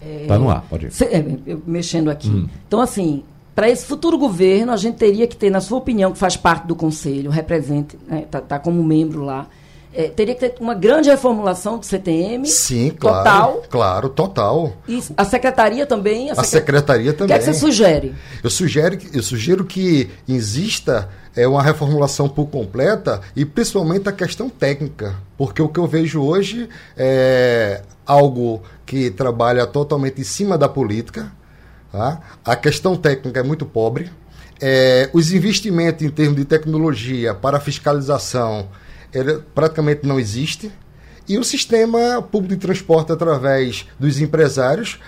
[0.00, 0.90] Está é, no ar, pode ir.
[0.90, 1.24] Cê, é,
[1.64, 2.28] mexendo aqui.
[2.28, 2.48] Hum.
[2.66, 3.22] Então, assim,
[3.54, 6.66] para esse futuro governo, a gente teria que ter, na sua opinião, que faz parte
[6.66, 9.46] do conselho, represente, está né, tá, tá como membro lá,
[9.94, 12.46] é, teria que ter uma grande reformulação do CTM.
[12.46, 13.18] Sim, claro.
[13.18, 13.62] Total.
[13.70, 14.72] Claro, total.
[14.88, 16.30] E a secretaria também.
[16.30, 17.26] A, a secretaria também.
[17.26, 18.14] O que, é que você sugere?
[18.42, 24.50] Eu sugiro, eu sugiro que exista é, uma reformulação por completa e principalmente a questão
[24.50, 25.14] técnica.
[25.38, 31.32] Porque o que eu vejo hoje é algo que trabalha totalmente em cima da política.
[31.92, 32.20] Tá?
[32.44, 34.10] A questão técnica é muito pobre.
[34.60, 38.68] É, os investimentos em termos de tecnologia para fiscalização
[39.14, 40.70] ele praticamente não existe.
[41.26, 44.98] E o sistema público de transporte, através dos empresários,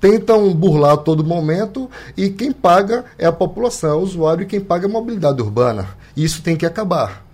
[0.00, 4.46] tentam burlar a todo momento e quem paga é a população, é o usuário, e
[4.46, 5.88] quem paga é a mobilidade urbana.
[6.16, 7.24] E isso tem que acabar.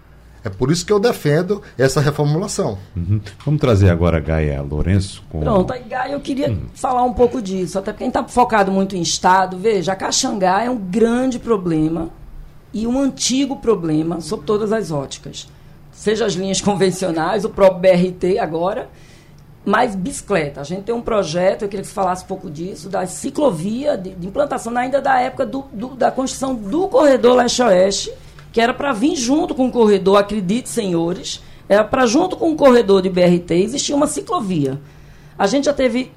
[0.45, 2.77] É por isso que eu defendo essa reformulação.
[2.97, 3.21] Uhum.
[3.45, 5.23] Vamos trazer agora a Gaia Lourenço.
[5.31, 5.41] Com...
[5.41, 6.67] Pronto, aí Gaia, eu queria uhum.
[6.75, 10.65] falar um pouco disso, até porque quem está focado muito em Estado, veja, a Caxangá
[10.65, 12.11] é um grande problema
[12.75, 15.49] e um antigo problema sob todas as óticas.
[15.93, 18.89] Seja as linhas convencionais, o próprio BRT agora,
[19.65, 20.61] mais bicicleta.
[20.61, 23.97] A gente tem um projeto, eu queria que você falasse um pouco disso, da ciclovia,
[23.97, 28.13] de, de implantação ainda da época do, do, da construção do corredor leste-oeste,
[28.53, 32.57] que era para vir junto com o corredor, acredite, senhores, era para junto com o
[32.57, 34.81] corredor de BRT existir uma ciclovia.
[35.39, 36.11] A gente já teve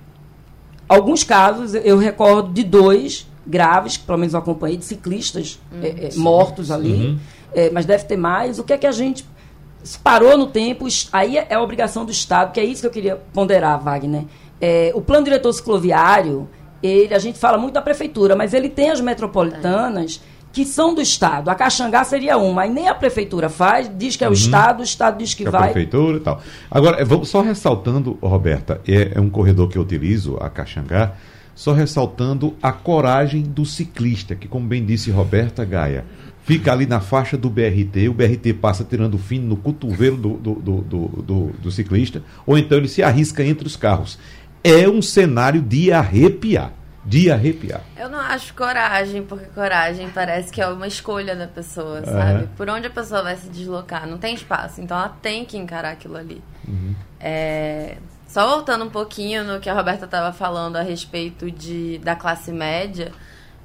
[0.90, 5.80] alguns casos, eu recordo de dois graves, que pelo menos eu acompanhei, de ciclistas uhum.
[5.84, 7.20] é, é, mortos ali, uhum.
[7.54, 8.60] é, mas deve ter mais.
[8.60, 9.26] O que é que a gente
[10.04, 10.88] parou no tempo?
[11.12, 14.24] Aí é, é a obrigação do Estado, que é isso que eu queria ponderar, Wagner.
[14.60, 16.50] É, o plano diretor cicloviário,
[16.82, 20.22] ele, a gente fala muito da prefeitura, mas ele tem as metropolitanas
[20.56, 21.50] que são do Estado.
[21.50, 24.36] A Caxangá seria uma, aí nem a prefeitura faz, diz que é o uhum.
[24.36, 25.64] Estado, o Estado diz que, que vai.
[25.64, 26.42] A prefeitura e tal.
[26.72, 31.14] Agora, vamos só ressaltando, Roberta, é, é um corredor que eu utilizo, a Caxangá,
[31.54, 36.06] só ressaltando a coragem do ciclista, que, como bem disse Roberta Gaia,
[36.46, 40.54] fica ali na faixa do BRT, o BRT passa tirando fim no cotovelo do, do,
[40.54, 44.18] do, do, do ciclista, ou então ele se arrisca entre os carros.
[44.64, 46.72] É um cenário de arrepiar
[47.06, 47.82] de arrepiar.
[47.96, 52.50] Eu não acho coragem, porque coragem parece que é uma escolha da pessoa, sabe?
[52.58, 55.92] Por onde a pessoa vai se deslocar, não tem espaço, então ela tem que encarar
[55.92, 56.42] aquilo ali.
[56.68, 56.96] Uhum.
[57.20, 57.98] É...
[58.28, 62.52] Só voltando um pouquinho no que a Roberta estava falando a respeito de, da classe
[62.52, 63.12] média,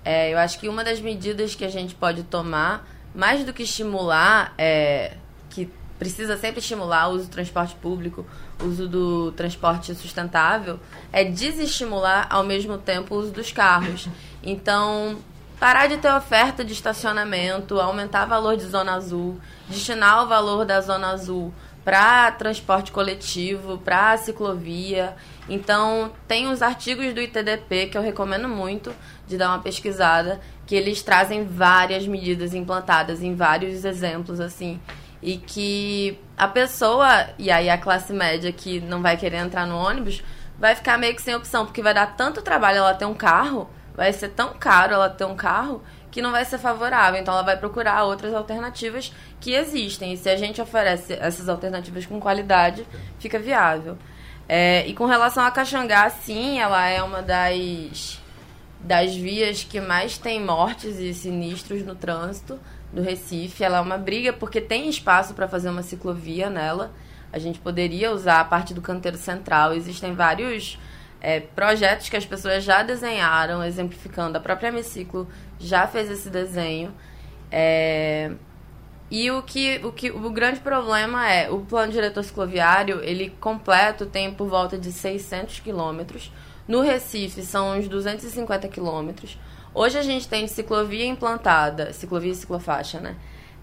[0.04, 3.62] é, eu acho que uma das medidas que a gente pode tomar, mais do que
[3.62, 5.14] estimular, é,
[5.50, 8.26] que precisa sempre estimular o uso do transporte público,
[8.60, 10.80] o uso do transporte sustentável,
[11.12, 14.08] é desestimular ao mesmo tempo o uso dos carros.
[14.42, 15.18] Então,
[15.58, 20.64] parar de ter oferta de estacionamento, aumentar o valor de zona azul, destinar o valor
[20.64, 21.52] da zona azul
[21.84, 25.14] para transporte coletivo, para ciclovia.
[25.48, 28.94] Então, tem os artigos do ITDP que eu recomendo muito
[29.30, 34.78] de dar uma pesquisada, que eles trazem várias medidas implantadas em vários exemplos assim
[35.22, 39.76] e que a pessoa, e aí a classe média que não vai querer entrar no
[39.76, 40.22] ônibus,
[40.58, 43.68] vai ficar meio que sem opção, porque vai dar tanto trabalho ela ter um carro,
[43.94, 47.20] vai ser tão caro ela ter um carro, que não vai ser favorável.
[47.20, 50.12] Então ela vai procurar outras alternativas que existem.
[50.12, 52.86] E se a gente oferece essas alternativas com qualidade,
[53.18, 53.96] fica viável.
[54.48, 58.19] É, e com relação a Caxangá, sim, ela é uma das,
[58.82, 62.58] das vias que mais tem mortes e sinistros no trânsito
[62.92, 63.62] do Recife.
[63.62, 66.92] Ela é uma briga porque tem espaço para fazer uma ciclovia nela.
[67.32, 69.72] A gente poderia usar a parte do canteiro central.
[69.74, 70.78] Existem vários
[71.20, 74.38] é, projetos que as pessoas já desenharam, exemplificando.
[74.38, 76.92] A própria Hemiciclo já fez esse desenho.
[77.50, 78.32] É...
[79.10, 84.06] E o que, o que o grande problema é o plano diretor cicloviário, ele completo
[84.06, 86.32] tem por volta de 600 quilômetros.
[86.70, 89.36] No Recife são uns 250 quilômetros.
[89.74, 93.16] Hoje a gente tem ciclovia implantada, ciclovia e ciclofaixa, né?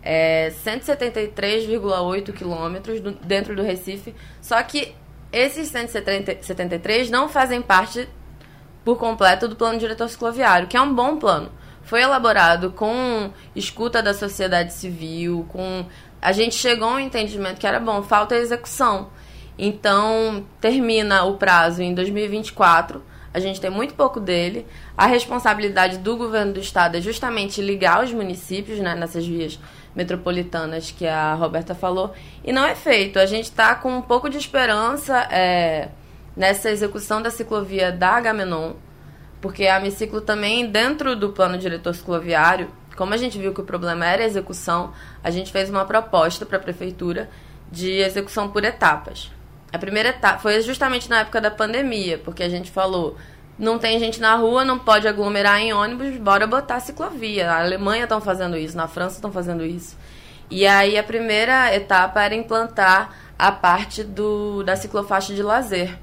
[0.03, 4.13] É 173,8 quilômetros dentro do Recife.
[4.41, 4.93] Só que
[5.31, 8.09] esses 173 não fazem parte
[8.83, 11.49] por completo do plano diretor cicloviário, que é um bom plano.
[11.83, 15.85] Foi elaborado com escuta da sociedade civil, com
[16.21, 19.11] a gente chegou a um entendimento que era bom, falta execução.
[19.57, 23.01] Então, termina o prazo em 2024
[23.37, 24.65] a gente tem muito pouco dele.
[24.97, 29.59] A responsabilidade do governo do estado é justamente ligar os municípios né, nessas vias
[29.95, 32.13] metropolitanas que a Roberta falou.
[32.43, 33.19] E não é feito.
[33.19, 35.89] A gente está com um pouco de esperança é,
[36.35, 38.73] nessa execução da ciclovia da Agamenon,
[39.39, 43.65] porque a Amiciclo também, dentro do plano diretor cicloviário, como a gente viu que o
[43.65, 44.93] problema era a execução,
[45.23, 47.29] a gente fez uma proposta para a prefeitura
[47.71, 49.29] de execução por etapas.
[49.71, 53.17] A primeira etapa foi justamente na época da pandemia, porque a gente falou,
[53.59, 57.47] não tem gente na rua, não pode aglomerar em ônibus, bora botar ciclovia.
[57.47, 59.97] Na Alemanha estão fazendo isso, na França estão fazendo isso.
[60.49, 65.97] E aí a primeira etapa era implantar a parte do, da ciclofaixa de lazer,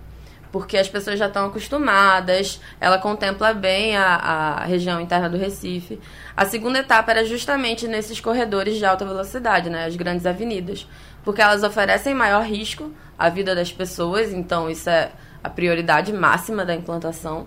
[0.52, 5.98] porque as pessoas já estão acostumadas, ela contempla bem a, a região interna do Recife.
[6.36, 10.86] A segunda etapa era justamente nesses corredores de alta velocidade, né, as grandes avenidas,
[11.24, 15.10] porque elas oferecem maior risco à vida das pessoas, então isso é
[15.42, 17.46] a prioridade máxima da implantação.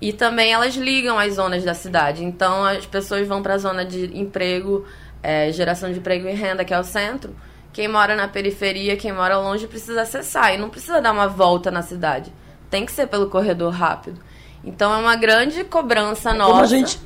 [0.00, 3.84] E também elas ligam as zonas da cidade, então as pessoas vão para a zona
[3.84, 4.84] de emprego,
[5.22, 7.34] é, geração de emprego e renda, que é o centro.
[7.72, 11.70] Quem mora na periferia, quem mora longe, precisa acessar e não precisa dar uma volta
[11.70, 12.32] na cidade.
[12.70, 14.20] Tem que ser pelo corredor rápido.
[14.62, 16.52] Então é uma grande cobrança é nossa.
[16.52, 17.00] Como a gente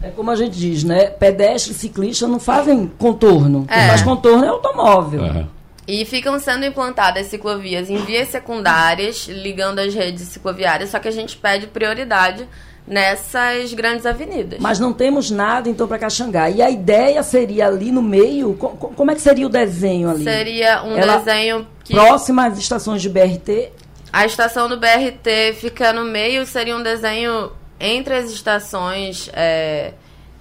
[0.00, 1.06] é como a gente diz, né?
[1.10, 3.66] Pedestre e ciclista não fazem contorno.
[3.66, 3.88] Quem É.
[3.88, 5.24] faz contorno é automóvel.
[5.24, 5.48] Aham.
[5.88, 11.10] E ficam sendo implantadas ciclovias em vias secundárias, ligando as redes cicloviárias, só que a
[11.10, 12.46] gente pede prioridade
[12.86, 14.58] nessas grandes avenidas.
[14.60, 16.50] Mas não temos nada então para Caxangá.
[16.50, 20.24] E a ideia seria ali no meio, co como é que seria o desenho ali?
[20.24, 23.72] Seria um Ela desenho que próximo às estações de BRT.
[24.12, 29.92] A estação do BRT fica no meio, seria um desenho entre as estações é,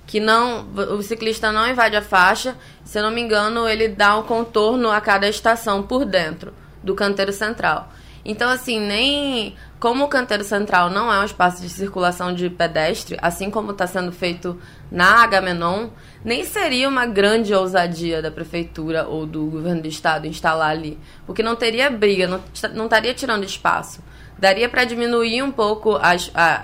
[0.07, 2.55] que não o ciclista não invade a faixa.
[2.83, 6.95] Se eu não me engano, ele dá um contorno a cada estação por dentro do
[6.95, 7.89] canteiro central.
[8.23, 13.17] Então, assim, nem como o canteiro central não é um espaço de circulação de pedestre,
[13.21, 14.59] assim como está sendo feito
[14.91, 15.89] na Agamenon,
[16.25, 21.41] nem seria uma grande ousadia da prefeitura ou do governo do estado instalar ali, porque
[21.43, 22.41] não teria briga, não,
[22.73, 24.01] não estaria tirando espaço.
[24.37, 26.15] Daria para diminuir um pouco, a,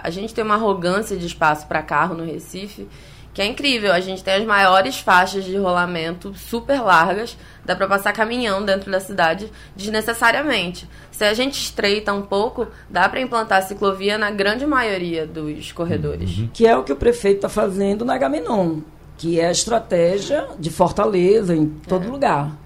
[0.04, 2.88] a gente tem uma arrogância de espaço para carro no Recife,
[3.34, 3.92] que é incrível.
[3.92, 8.92] A gente tem as maiores faixas de rolamento super largas, dá para passar caminhão dentro
[8.92, 10.88] da cidade desnecessariamente.
[11.12, 15.72] Se a gente estreita um pouco, dá para implantar a ciclovia na grande maioria dos
[15.72, 16.38] corredores.
[16.38, 16.50] Uhum.
[16.54, 18.82] Que é o que o prefeito está fazendo na Gaminon,
[19.18, 22.10] que é a estratégia de Fortaleza em todo é.
[22.10, 22.58] lugar.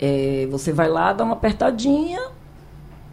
[0.00, 2.20] É, você vai lá, dá uma apertadinha,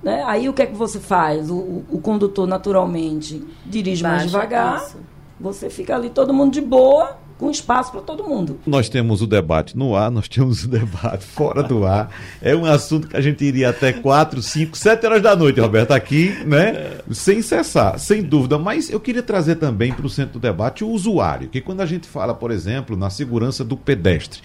[0.01, 0.23] né?
[0.25, 1.49] aí o que é que você faz?
[1.49, 4.77] O, o condutor naturalmente dirige Baixa mais devagar.
[4.77, 5.10] Isso
[5.41, 8.59] você fica ali todo mundo de boa, com espaço para todo mundo.
[8.67, 12.11] Nós temos o debate no ar, nós temos o debate fora do ar.
[12.39, 15.91] É um assunto que a gente iria até 4, 5, 7 horas da noite, Roberto,
[15.91, 16.99] aqui, né?
[17.09, 18.59] Sem cessar, sem dúvida.
[18.59, 21.85] Mas eu queria trazer também para o centro do debate o usuário, que quando a
[21.87, 24.41] gente fala, por exemplo, na segurança do pedestre,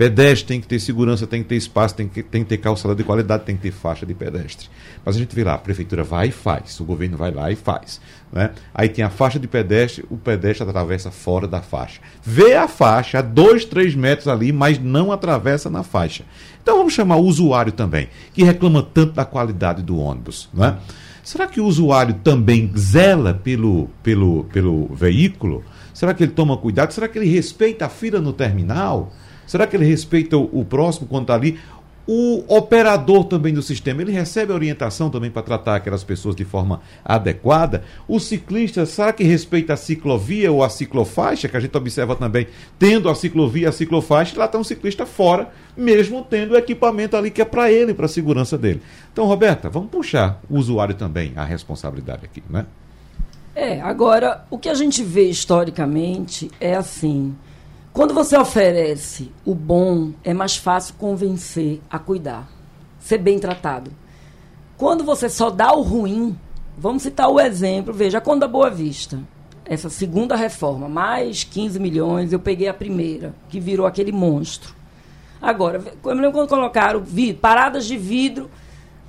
[0.00, 2.94] Pedestre tem que ter segurança, tem que ter espaço, tem que, tem que ter calçada
[2.94, 4.66] de qualidade, tem que ter faixa de pedestre.
[5.04, 7.54] Mas a gente vê lá, a prefeitura vai e faz, o governo vai lá e
[7.54, 8.00] faz.
[8.32, 8.48] Né?
[8.74, 12.00] Aí tem a faixa de pedestre, o pedestre atravessa fora da faixa.
[12.22, 16.24] Vê a faixa a dois, três metros ali, mas não atravessa na faixa.
[16.62, 20.48] Então vamos chamar o usuário também, que reclama tanto da qualidade do ônibus.
[20.54, 20.78] Né?
[21.22, 25.62] Será que o usuário também zela pelo, pelo, pelo veículo?
[25.92, 26.90] Será que ele toma cuidado?
[26.90, 29.12] Será que ele respeita a fila no terminal?
[29.50, 31.58] Será que ele respeita o, o próximo quando está ali?
[32.06, 36.80] O operador também do sistema, ele recebe orientação também para tratar aquelas pessoas de forma
[37.04, 37.82] adequada?
[38.06, 42.46] O ciclista, será que respeita a ciclovia ou a ciclofaixa, que a gente observa também,
[42.78, 47.16] tendo a ciclovia e a ciclofaixa, lá está um ciclista fora, mesmo tendo o equipamento
[47.16, 48.80] ali que é para ele, para a segurança dele.
[49.12, 52.66] Então, Roberta, vamos puxar o usuário também a responsabilidade aqui, né?
[53.52, 57.34] É, agora, o que a gente vê historicamente é assim.
[57.92, 62.48] Quando você oferece o bom, é mais fácil convencer a cuidar,
[63.00, 63.90] ser bem tratado.
[64.76, 66.38] Quando você só dá o ruim,
[66.78, 69.18] vamos citar o exemplo, veja, a Conda Boa Vista,
[69.64, 74.72] essa segunda reforma, mais 15 milhões, eu peguei a primeira, que virou aquele monstro.
[75.42, 78.48] Agora, eu me lembro quando colocaram vidro, paradas de vidro.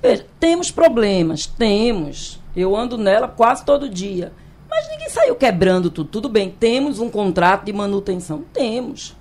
[0.02, 2.40] Veja, temos problemas, temos.
[2.56, 4.32] Eu ando nela quase todo dia.
[4.72, 6.08] Mas ninguém saiu quebrando tudo.
[6.08, 8.42] Tudo bem, temos um contrato de manutenção.
[8.54, 9.14] Temos.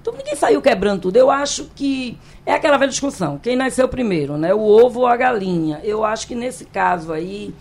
[0.00, 1.16] Então ninguém saiu quebrando tudo.
[1.18, 2.16] Eu acho que
[2.46, 3.38] é aquela velha discussão.
[3.38, 4.54] Quem nasceu primeiro, né?
[4.54, 5.80] O ovo ou a galinha?
[5.84, 7.54] Eu acho que nesse caso aí,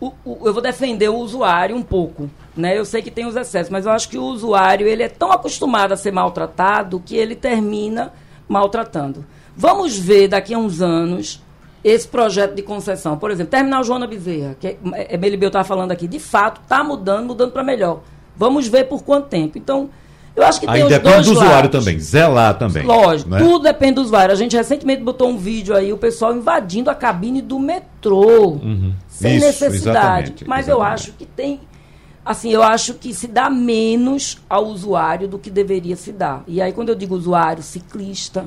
[0.00, 2.30] o, o, eu vou defender o usuário um pouco.
[2.56, 2.78] Né?
[2.78, 5.32] Eu sei que tem os excessos, mas eu acho que o usuário ele é tão
[5.32, 8.12] acostumado a ser maltratado que ele termina
[8.48, 9.26] maltratando.
[9.56, 11.42] Vamos ver daqui a uns anos
[11.86, 13.16] esse projeto de concessão.
[13.16, 17.26] Por exemplo, Terminal Joana Bezerra, que é, Melibeu estava falando aqui, de fato está mudando,
[17.26, 18.00] mudando para melhor.
[18.36, 19.56] Vamos ver por quanto tempo.
[19.56, 19.88] Então,
[20.34, 22.82] eu acho que Aí tem os depende dois do usuário também, zelar também.
[22.82, 23.38] Lógico, né?
[23.38, 24.32] tudo depende do usuário.
[24.32, 28.92] A gente recentemente botou um vídeo aí, o pessoal invadindo a cabine do metrô, uhum.
[29.06, 30.44] sem Isso, necessidade.
[30.44, 30.70] Mas exatamente.
[30.70, 31.60] eu acho que tem
[32.24, 36.42] assim, eu acho que se dá menos ao usuário do que deveria se dar.
[36.48, 38.46] E aí, quando eu digo usuário, ciclista,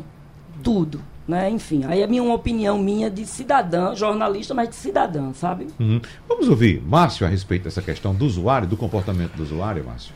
[0.61, 1.01] tudo.
[1.29, 1.47] Né?
[1.51, 5.67] Enfim, aí é minha, uma opinião minha de cidadã, jornalista, mas de cidadã, sabe?
[5.79, 6.01] Uhum.
[6.27, 10.11] Vamos ouvir Márcio a respeito dessa questão do usuário, do comportamento do usuário, Márcio.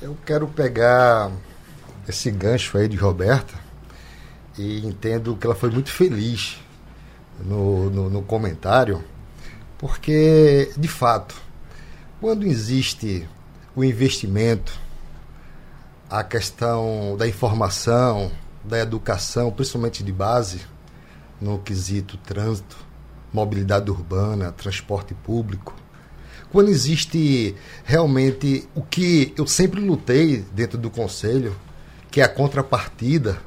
[0.00, 1.30] Eu quero pegar
[2.08, 3.52] esse gancho aí de Roberta
[4.56, 6.58] e entendo que ela foi muito feliz
[7.44, 9.04] no, no, no comentário,
[9.76, 11.34] porque, de fato,
[12.22, 13.28] quando existe
[13.76, 14.72] o investimento,
[16.08, 18.32] a questão da informação,
[18.64, 20.60] da educação, principalmente de base,
[21.40, 22.76] no quesito trânsito,
[23.32, 25.74] mobilidade urbana, transporte público.
[26.52, 27.54] Quando existe
[27.84, 31.56] realmente o que eu sempre lutei dentro do conselho,
[32.10, 33.40] que é a contrapartida,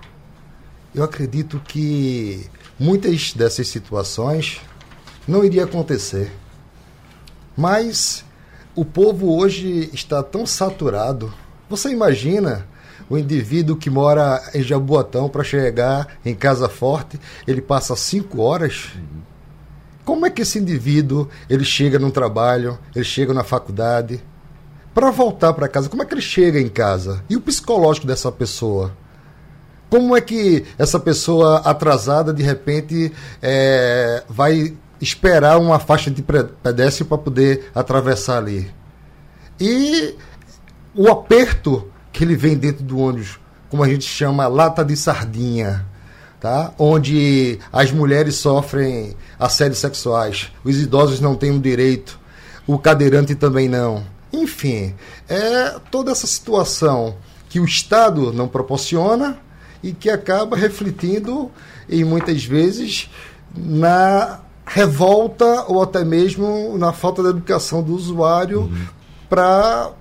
[0.95, 2.49] eu acredito que
[2.80, 4.61] muitas dessas situações
[5.28, 6.32] não iria acontecer.
[7.57, 8.24] Mas
[8.76, 11.34] o povo hoje está tão saturado.
[11.70, 12.68] Você imagina
[13.09, 18.91] o indivíduo que mora em Jaboatão para chegar em Casa Forte, ele passa cinco horas.
[20.03, 24.21] Como é que esse indivíduo ele chega no trabalho, ele chega na faculdade?
[24.93, 27.23] para voltar para casa, como é que ele chega em casa?
[27.29, 28.95] E o psicológico dessa pessoa?
[29.89, 37.03] Como é que essa pessoa atrasada, de repente, é, vai esperar uma faixa de pedestre
[37.03, 38.71] para poder atravessar ali?
[39.59, 40.15] E
[40.95, 43.39] o aperto que ele vem dentro do ônibus,
[43.70, 45.86] como a gente chama, lata de sardinha,
[46.39, 46.72] tá?
[46.78, 52.20] onde as mulheres sofrem assédios sexuais, os idosos não têm o direito,
[52.68, 54.05] o cadeirante também não.
[54.32, 54.93] Enfim,
[55.28, 57.18] é toda essa situação
[57.49, 59.38] que o Estado não proporciona
[59.82, 61.51] e que acaba refletindo,
[61.89, 63.09] e muitas vezes,
[63.55, 68.86] na revolta ou até mesmo na falta de educação do usuário uhum.
[69.30, 69.91] para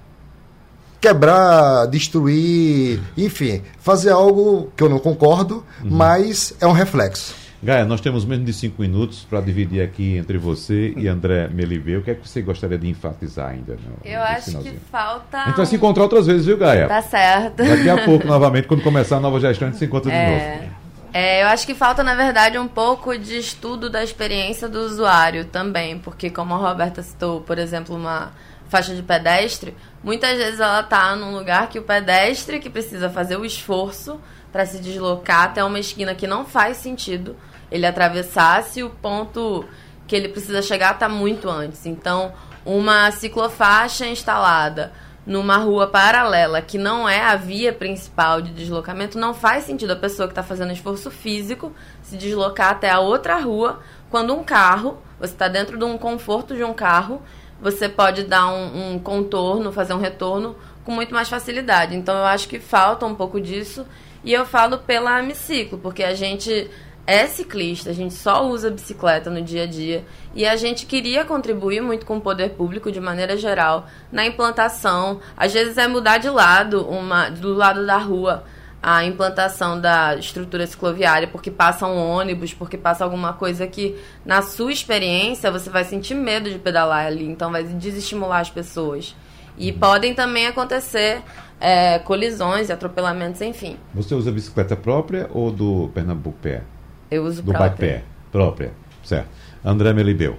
[1.03, 5.91] quebrar, destruir, enfim, fazer algo que eu não concordo, uhum.
[5.91, 7.35] mas é um reflexo.
[7.61, 12.01] Gaia, nós temos menos de cinco minutos para dividir aqui entre você e André Melibeu.
[12.01, 13.75] O que é que você gostaria de enfatizar ainda?
[13.75, 14.75] No, eu acho finalzinho?
[14.75, 15.39] que falta.
[15.39, 16.89] A gente vai se encontrar outras vezes, viu, Gaia?
[16.89, 17.65] Tá certo.
[17.65, 20.25] Daqui a pouco, novamente, quando começar a nova gestão, a gente se encontra é...
[20.25, 20.73] de novo.
[21.15, 25.45] É, eu acho que falta, na verdade, um pouco de estudo da experiência do usuário
[25.45, 28.33] também, porque, como a Roberta citou, por exemplo, uma
[28.73, 33.37] faixa de pedestre, muitas vezes ela está num lugar que o pedestre que precisa fazer
[33.37, 34.19] o esforço
[34.51, 37.37] para se deslocar até uma esquina que não faz sentido
[37.71, 39.65] ele atravessasse o ponto
[40.07, 41.87] que ele precisa chegar está muito antes.
[41.87, 42.33] Então,
[42.67, 44.93] uma ciclofaixa instalada
[45.25, 49.97] numa rua paralela que não é a via principal de deslocamento, não faz sentido a
[49.97, 54.99] pessoa que está fazendo esforço físico se deslocar até a outra rua quando um carro,
[55.19, 57.23] você está dentro de um conforto de um carro,
[57.63, 61.95] você pode dar um, um contorno, fazer um retorno com muito mais facilidade.
[61.95, 63.87] Então eu acho que falta um pouco disso.
[64.25, 66.69] E eu falo pela Amiciclo, porque a gente
[67.07, 70.05] é ciclista, a gente só usa bicicleta no dia a dia
[70.35, 75.21] e a gente queria contribuir muito com o poder público de maneira geral na implantação.
[75.37, 78.45] Às vezes é mudar de lado, uma do lado da rua,
[78.83, 84.43] a implantação da estrutura cicloviária, porque passa um ônibus, porque passa alguma coisa que, na
[84.43, 89.15] sua experiência, você vai sentir medo de pedalar ali, então vai desestimular as pessoas.
[89.57, 91.23] E podem também acontecer
[91.61, 93.77] é, colisões atropelamentos, enfim.
[93.95, 96.63] Você usa bicicleta própria ou do Pernambuco Pé?
[97.09, 97.71] Eu uso do própria.
[97.77, 98.73] Pé, própria,
[99.05, 99.29] certo.
[99.65, 100.37] André Melibeu.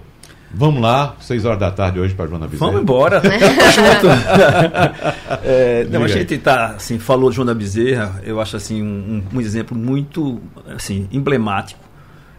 [0.56, 2.66] Vamos lá, seis horas da tarde hoje para Joana Bezerra.
[2.66, 3.20] Vamos embora.
[3.20, 4.06] junto.
[5.44, 9.40] é, não, a gente tá, assim, falou de Joana Bezerra, eu acho assim um, um
[9.40, 10.40] exemplo muito
[10.74, 11.80] assim, emblemático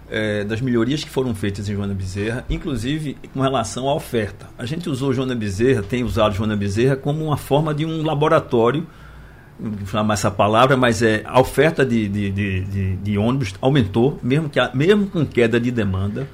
[0.10, 4.48] é, das melhorias que foram feitas em Joana Bezerra, inclusive com relação à oferta.
[4.58, 8.88] A gente usou Joana Bezerra, tem usado Joana Bezerra como uma forma de um laboratório
[9.60, 14.50] vou chamar essa palavra, mas é a oferta de, de, de, de ônibus aumentou, mesmo,
[14.50, 16.28] que, mesmo com queda de demanda.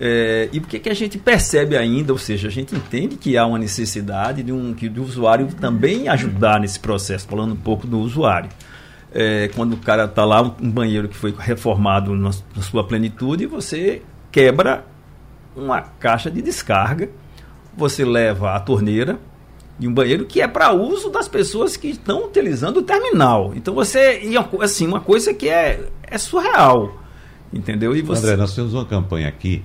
[0.00, 3.44] É, e o que, a gente percebe ainda, ou seja, a gente entende que há
[3.44, 7.98] uma necessidade de um que do usuário também ajudar nesse processo, falando um pouco do
[7.98, 8.48] usuário.
[9.12, 12.84] É, quando o cara está lá, um, um, banheiro que foi reformado na, na sua
[12.84, 14.84] plenitude, você quebra
[15.56, 17.10] uma caixa de descarga,
[17.76, 19.18] você leva a torneira,
[19.78, 23.52] de um banheiro que é para uso das pessoas que estão utilizando o terminal.
[23.56, 24.20] Então você
[24.60, 27.00] assim uma coisa que é, é surreal,
[27.52, 27.96] entendeu?
[27.96, 28.26] E você...
[28.26, 29.64] André, nós temos uma campanha aqui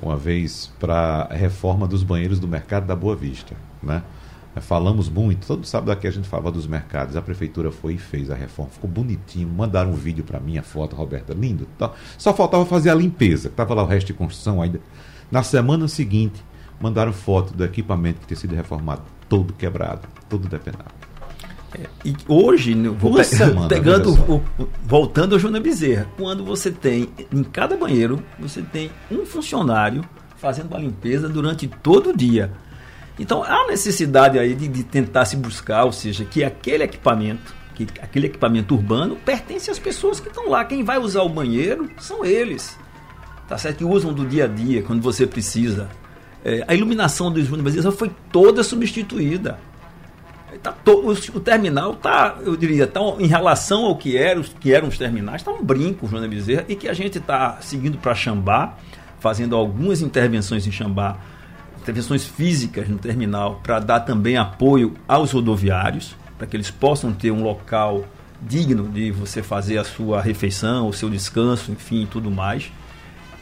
[0.00, 4.02] uma vez para a reforma dos banheiros do mercado da Boa Vista, né?
[4.60, 7.16] Falamos muito, todo sábado aqui a gente falava dos mercados.
[7.16, 9.48] A prefeitura foi e fez a reforma, ficou bonitinho.
[9.48, 11.66] Mandaram um vídeo para mim, a foto, Roberta, lindo.
[12.18, 14.78] Só faltava fazer a limpeza, estava lá o resto de construção ainda.
[15.30, 16.44] Na semana seguinte,
[16.78, 21.01] mandaram foto do equipamento que tinha sido reformado todo quebrado, todo depenado.
[22.04, 23.22] E hoje, vou pe
[23.68, 28.90] pegando o, o, voltando ao Júnior Bezerra, quando você tem em cada banheiro, você tem
[29.10, 30.04] um funcionário
[30.36, 32.52] fazendo a limpeza durante todo o dia.
[33.18, 37.86] Então há necessidade aí de, de tentar se buscar, ou seja, que aquele equipamento, que
[38.00, 40.64] aquele equipamento urbano pertence às pessoas que estão lá.
[40.64, 42.76] Quem vai usar o banheiro são eles.
[43.48, 43.78] Tá certo?
[43.78, 45.88] Que usam do dia a dia, quando você precisa.
[46.44, 49.58] É, a iluminação dos universidades foi toda substituída.
[50.60, 54.72] Tá to, o, o, terminal está, eu diria, tá, em relação ao que, era, que
[54.72, 58.14] eram os terminais, está um brinco, Joana Bezerra, e que a gente está seguindo para
[58.14, 58.76] Xambá,
[59.18, 61.18] fazendo algumas intervenções em Xambá,
[61.80, 67.30] intervenções físicas no terminal, para dar também apoio aos rodoviários, para que eles possam ter
[67.30, 68.04] um local
[68.40, 72.70] digno de você fazer a sua refeição, o seu descanso, enfim, tudo mais.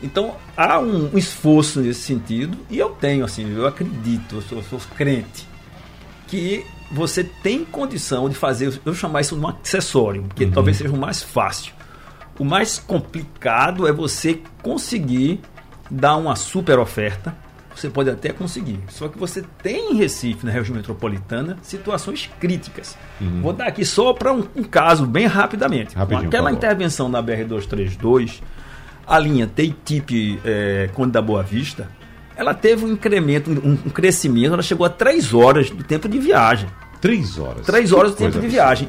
[0.03, 4.65] Então há um, esforço nesse sentido e eu tenho assim, eu acredito, eu sou, eu
[4.65, 5.47] sou crente
[6.27, 10.51] que você tem condição de fazer, eu chamar isso de um acessório, que uhum.
[10.51, 11.73] talvez seja o mais fácil.
[12.39, 15.41] O mais complicado é você conseguir
[15.91, 17.37] dar uma super oferta,
[17.75, 18.81] você pode até conseguir.
[18.89, 22.97] Só que você tem em Recife, na região metropolitana, situações críticas.
[23.21, 23.43] Uhum.
[23.43, 25.95] Vou dar aqui só para um, um, caso, bem rapidamente.
[25.95, 28.41] Rapidinho, aquela intervenção na BR-232,
[29.07, 31.89] a linha TIP é, Conde da Boa Vista,
[32.41, 36.19] ela teve um incremento, um, um crescimento, ela chegou a três horas do tempo de
[36.19, 36.71] viagem.
[36.99, 37.67] Três horas?
[37.67, 38.89] Três horas do tempo de viagem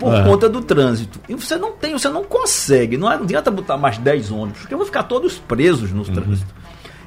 [0.00, 0.24] por ah.
[0.24, 1.20] conta do trânsito.
[1.28, 4.84] E você não tem, você não consegue, não adianta botar mais 10 ônibus, porque vão
[4.84, 6.12] ficar todos presos no uhum.
[6.12, 6.52] trânsito.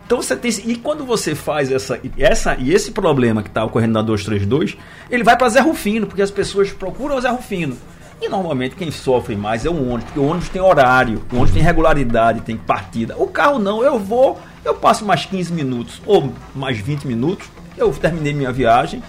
[0.05, 0.51] Então você tem.
[0.65, 1.99] E quando você faz essa.
[2.17, 4.77] essa e esse problema que está ocorrendo na 232,
[5.09, 7.75] ele vai para Zé Rufino, porque as pessoas procuram o Zé Rufino.
[8.21, 11.51] E normalmente quem sofre mais é o ônibus, porque o ônibus tem horário, o ônibus
[11.51, 13.15] tem regularidade, tem partida.
[13.17, 17.47] O carro não, eu vou, eu passo mais 15 minutos ou mais 20 minutos,
[17.77, 19.01] eu terminei minha viagem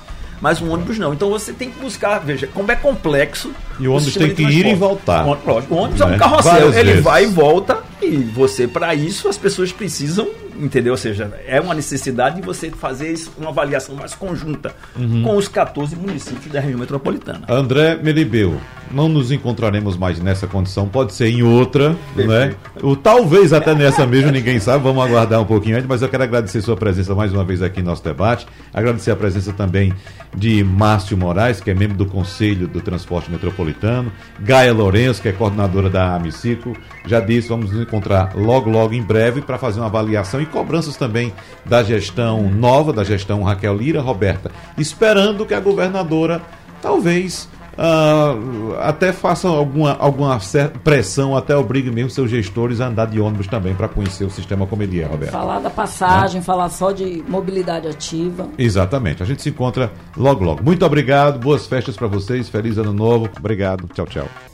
[0.45, 1.15] mas o ônibus não.
[1.15, 3.51] Então você tem que buscar, veja, como é complexo.
[3.81, 5.25] E o ônibus tem que ir e voltar.
[5.71, 6.19] O ônibus é um né?
[6.19, 10.29] carrossel, ele vai e volta, e você, para isso, as pessoas precisam
[10.59, 10.93] entendeu?
[10.93, 15.23] Ou seja, é uma necessidade de você fazer isso, uma avaliação mais conjunta uhum.
[15.23, 17.43] com os 14 municípios da região metropolitana.
[17.49, 22.29] André Melibeu, não nos encontraremos mais nessa condição, pode ser em outra, Perfeito.
[22.29, 22.55] né?
[22.83, 26.23] O, talvez até nessa mesmo, ninguém sabe, vamos aguardar um pouquinho antes, mas eu quero
[26.23, 29.93] agradecer sua presença mais uma vez aqui no nosso debate, agradecer a presença também
[30.37, 35.33] de Márcio Moraes, que é membro do Conselho do Transporte Metropolitano, Gaia Lourenço, que é
[35.33, 36.77] coordenadora da Amicico,
[37.07, 40.97] já disse, vamos nos encontrar logo, logo em breve para fazer uma avaliação e cobranças
[40.97, 41.33] também
[41.65, 46.41] da gestão nova, da gestão Raquel Lira, Roberta, esperando que a governadora
[46.81, 50.39] talvez uh, até faça alguma, alguma
[50.83, 54.67] pressão, até obrigue mesmo seus gestores a andar de ônibus também para conhecer o sistema
[54.67, 55.33] como ele é, Roberto.
[55.33, 56.43] Falar da passagem, né?
[56.45, 58.49] falar só de mobilidade ativa.
[58.59, 59.23] Exatamente.
[59.23, 60.63] A gente se encontra logo, logo.
[60.63, 63.29] Muito obrigado, boas festas para vocês, feliz ano novo.
[63.39, 64.54] Obrigado, tchau, tchau.